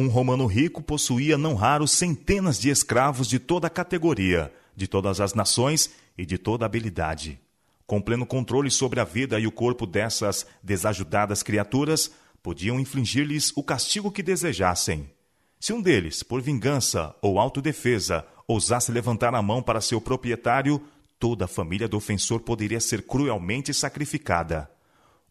Um 0.00 0.06
romano 0.06 0.46
rico 0.46 0.80
possuía 0.80 1.36
não 1.36 1.56
raros 1.56 1.90
centenas 1.90 2.56
de 2.56 2.70
escravos 2.70 3.26
de 3.26 3.40
toda 3.40 3.66
a 3.66 3.70
categoria, 3.70 4.52
de 4.76 4.86
todas 4.86 5.20
as 5.20 5.34
nações 5.34 5.90
e 6.16 6.24
de 6.24 6.38
toda 6.38 6.64
habilidade. 6.64 7.40
Com 7.84 8.00
pleno 8.00 8.24
controle 8.24 8.70
sobre 8.70 9.00
a 9.00 9.04
vida 9.04 9.40
e 9.40 9.46
o 9.48 9.50
corpo 9.50 9.84
dessas 9.84 10.46
desajudadas 10.62 11.42
criaturas, 11.42 12.12
podiam 12.40 12.78
infligir-lhes 12.78 13.52
o 13.56 13.62
castigo 13.64 14.12
que 14.12 14.22
desejassem. 14.22 15.10
Se 15.58 15.72
um 15.72 15.82
deles, 15.82 16.22
por 16.22 16.40
vingança 16.40 17.12
ou 17.20 17.40
autodefesa, 17.40 18.24
ousasse 18.46 18.92
levantar 18.92 19.34
a 19.34 19.42
mão 19.42 19.60
para 19.60 19.80
seu 19.80 20.00
proprietário, 20.00 20.80
toda 21.18 21.46
a 21.46 21.48
família 21.48 21.88
do 21.88 21.96
ofensor 21.96 22.38
poderia 22.38 22.78
ser 22.78 23.02
cruelmente 23.02 23.74
sacrificada. 23.74 24.70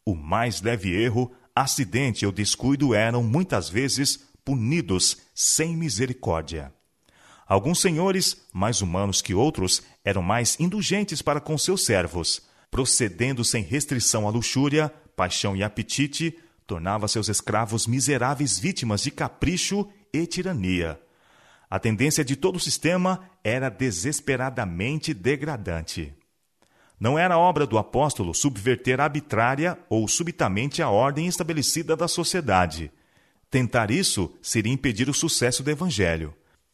O 0.03 0.13
mais 0.13 0.61
leve 0.61 0.93
erro, 0.93 1.31
acidente 1.55 2.25
ou 2.25 2.33
descuido 2.33 2.93
eram, 2.93 3.23
muitas 3.23 3.69
vezes, 3.69 4.27
punidos 4.47 5.17
sem 5.35 5.75
misericórdia. 5.75 6.73
Alguns 7.45 7.81
senhores, 7.81 8.47
mais 8.53 8.81
humanos 8.81 9.21
que 9.21 9.33
outros, 9.33 9.83
eram 10.05 10.21
mais 10.21 10.57
indulgentes 10.57 11.21
para 11.21 11.41
com 11.41 11.57
seus 11.57 11.83
servos, 11.83 12.41
procedendo 12.71 13.43
sem 13.43 13.61
restrição 13.61 14.25
à 14.25 14.31
luxúria, 14.31 14.87
paixão 15.17 15.53
e 15.53 15.63
apetite, 15.63 16.33
tornava 16.65 17.09
seus 17.09 17.27
escravos 17.27 17.85
miseráveis 17.85 18.57
vítimas 18.57 19.01
de 19.01 19.11
capricho 19.11 19.85
e 20.13 20.25
tirania. 20.25 20.97
A 21.69 21.77
tendência 21.77 22.23
de 22.23 22.37
todo 22.37 22.55
o 22.55 22.61
sistema 22.61 23.29
era 23.43 23.67
desesperadamente 23.67 25.13
degradante. 25.13 26.13
Não 26.97 27.19
era 27.19 27.37
obra 27.37 27.67
do 27.67 27.77
apóstolo 27.77 28.33
subverter 28.33 29.01
arbitrária 29.01 29.77
ou 29.89 30.07
subitamente 30.07 30.81
a 30.81 30.89
ordem 30.89 31.27
estabelecida 31.27 31.97
da 31.97 32.07
sociedade. 32.07 32.89
Tentar 33.49 33.91
isso 33.91 34.33
seria 34.41 34.73
impedir 34.73 35.09
o 35.09 35.13
sucesso 35.13 35.63
do 35.63 35.71
evangelho. 35.71 36.33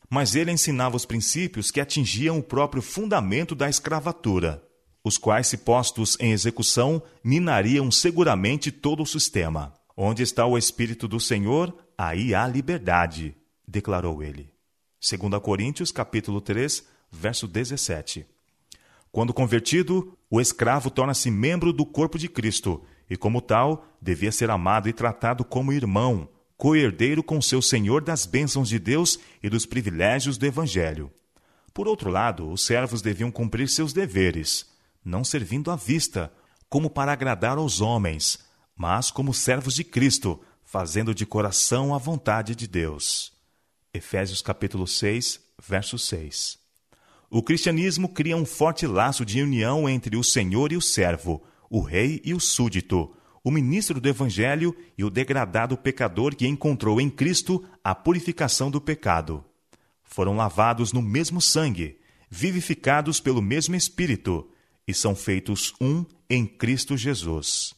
Mas 0.10 0.36
ele 0.36 0.52
ensinava 0.52 0.96
os 0.96 1.06
princípios 1.06 1.72
que 1.72 1.80
atingiam 1.80 2.38
o 2.38 2.44
próprio 2.44 2.82
fundamento 2.82 3.56
da 3.56 3.70
escravatura, 3.70 4.64
os 5.04 5.18
quais, 5.18 5.48
se 5.48 5.58
postos 5.58 6.18
em 6.20 6.32
execução, 6.32 7.02
minariam 7.24 7.92
seguramente 7.92 8.72
todo 8.72 9.04
o 9.04 9.08
sistema. 9.08 9.74
Onde 9.96 10.24
está 10.24 10.46
o 10.46 10.58
Espírito 10.58 11.08
do 11.08 11.20
Senhor, 11.20 11.76
aí 11.98 12.34
há 12.34 12.48
liberdade, 12.48 13.36
declarou 13.68 14.24
ele. 14.24 14.50
2 15.00 15.42
Coríntios 15.42 15.92
capítulo 15.92 16.42
3, 16.42 16.88
verso 17.12 17.48
17. 17.48 18.26
Quando 19.12 19.34
convertido, 19.34 20.18
o 20.30 20.42
escravo 20.42 20.90
torna-se 20.90 21.30
membro 21.30 21.72
do 21.72 21.86
corpo 21.86 22.18
de 22.18 22.28
Cristo 22.28 22.84
e, 23.08 23.16
como 23.16 23.42
tal, 23.42 23.86
devia 24.02 24.32
ser 24.32 24.50
amado 24.50 24.90
e 24.90 24.94
tratado 24.94 25.46
como 25.46 25.74
irmão, 25.74 26.28
co-herdeiro 26.63 27.21
com 27.21 27.41
seu 27.41 27.62
Senhor 27.62 28.02
das 28.02 28.26
bênçãos 28.26 28.69
de 28.69 28.80
Deus 28.80 29.19
e 29.43 29.49
dos 29.49 29.65
privilégios 29.65 30.38
do 30.38 30.45
Evangelho. 30.45 31.12
Por 31.73 31.89
outro 31.89 32.10
lado, 32.10 32.49
os 32.49 32.65
servos 32.65 33.02
deviam 33.02 33.30
cumprir 33.30 33.67
seus 33.67 33.91
deveres, 33.91 34.65
não 35.04 35.26
servindo 35.26 35.69
à 35.71 35.76
vista, 35.76 36.32
como 36.69 36.89
para 36.89 37.12
agradar 37.12 37.58
aos 37.58 37.82
homens, 37.82 38.39
mas 38.78 39.12
como 39.12 39.34
servos 39.34 39.76
de 39.76 39.84
Cristo, 39.84 40.39
fazendo 40.63 41.13
de 41.13 41.26
coração 41.26 41.93
a 41.93 41.97
vontade 41.97 42.56
de 42.56 42.65
Deus. 42.65 43.34
Efésios 43.93 44.41
capítulo 44.41 44.88
6, 44.88 45.41
verso 45.62 45.99
6. 45.99 46.58
O 47.30 47.43
cristianismo 47.43 48.08
cria 48.08 48.38
um 48.38 48.45
forte 48.45 48.88
laço 48.88 49.26
de 49.26 49.41
união 49.41 49.89
entre 49.89 50.15
o 50.15 50.23
Senhor 50.23 50.71
e 50.71 50.78
o 50.78 50.82
servo, 50.82 51.43
o 51.69 51.82
rei 51.82 52.21
e 52.23 52.34
o 52.34 52.39
súdito, 52.39 53.13
o 53.44 53.52
ministro 53.52 54.00
do 54.00 54.08
evangelho 54.08 54.76
e 54.98 55.04
o 55.04 55.10
degradado 55.10 55.76
pecador 55.76 56.36
que 56.36 56.48
encontrou 56.48 57.02
em 57.02 57.10
Cristo 57.10 57.64
a 57.84 57.94
purificação 57.94 58.72
do 58.72 58.80
pecado. 58.80 59.44
Foram 60.04 60.36
lavados 60.36 60.94
no 60.94 61.02
mesmo 61.02 61.42
sangue, 61.42 62.00
vivificados 62.30 63.20
pelo 63.20 63.42
mesmo 63.42 63.76
Espírito, 63.76 64.50
e 64.88 64.94
são 64.94 65.16
feitos 65.16 65.74
um 65.82 66.06
em 66.30 66.46
Cristo 66.46 66.96
Jesus. 66.96 67.76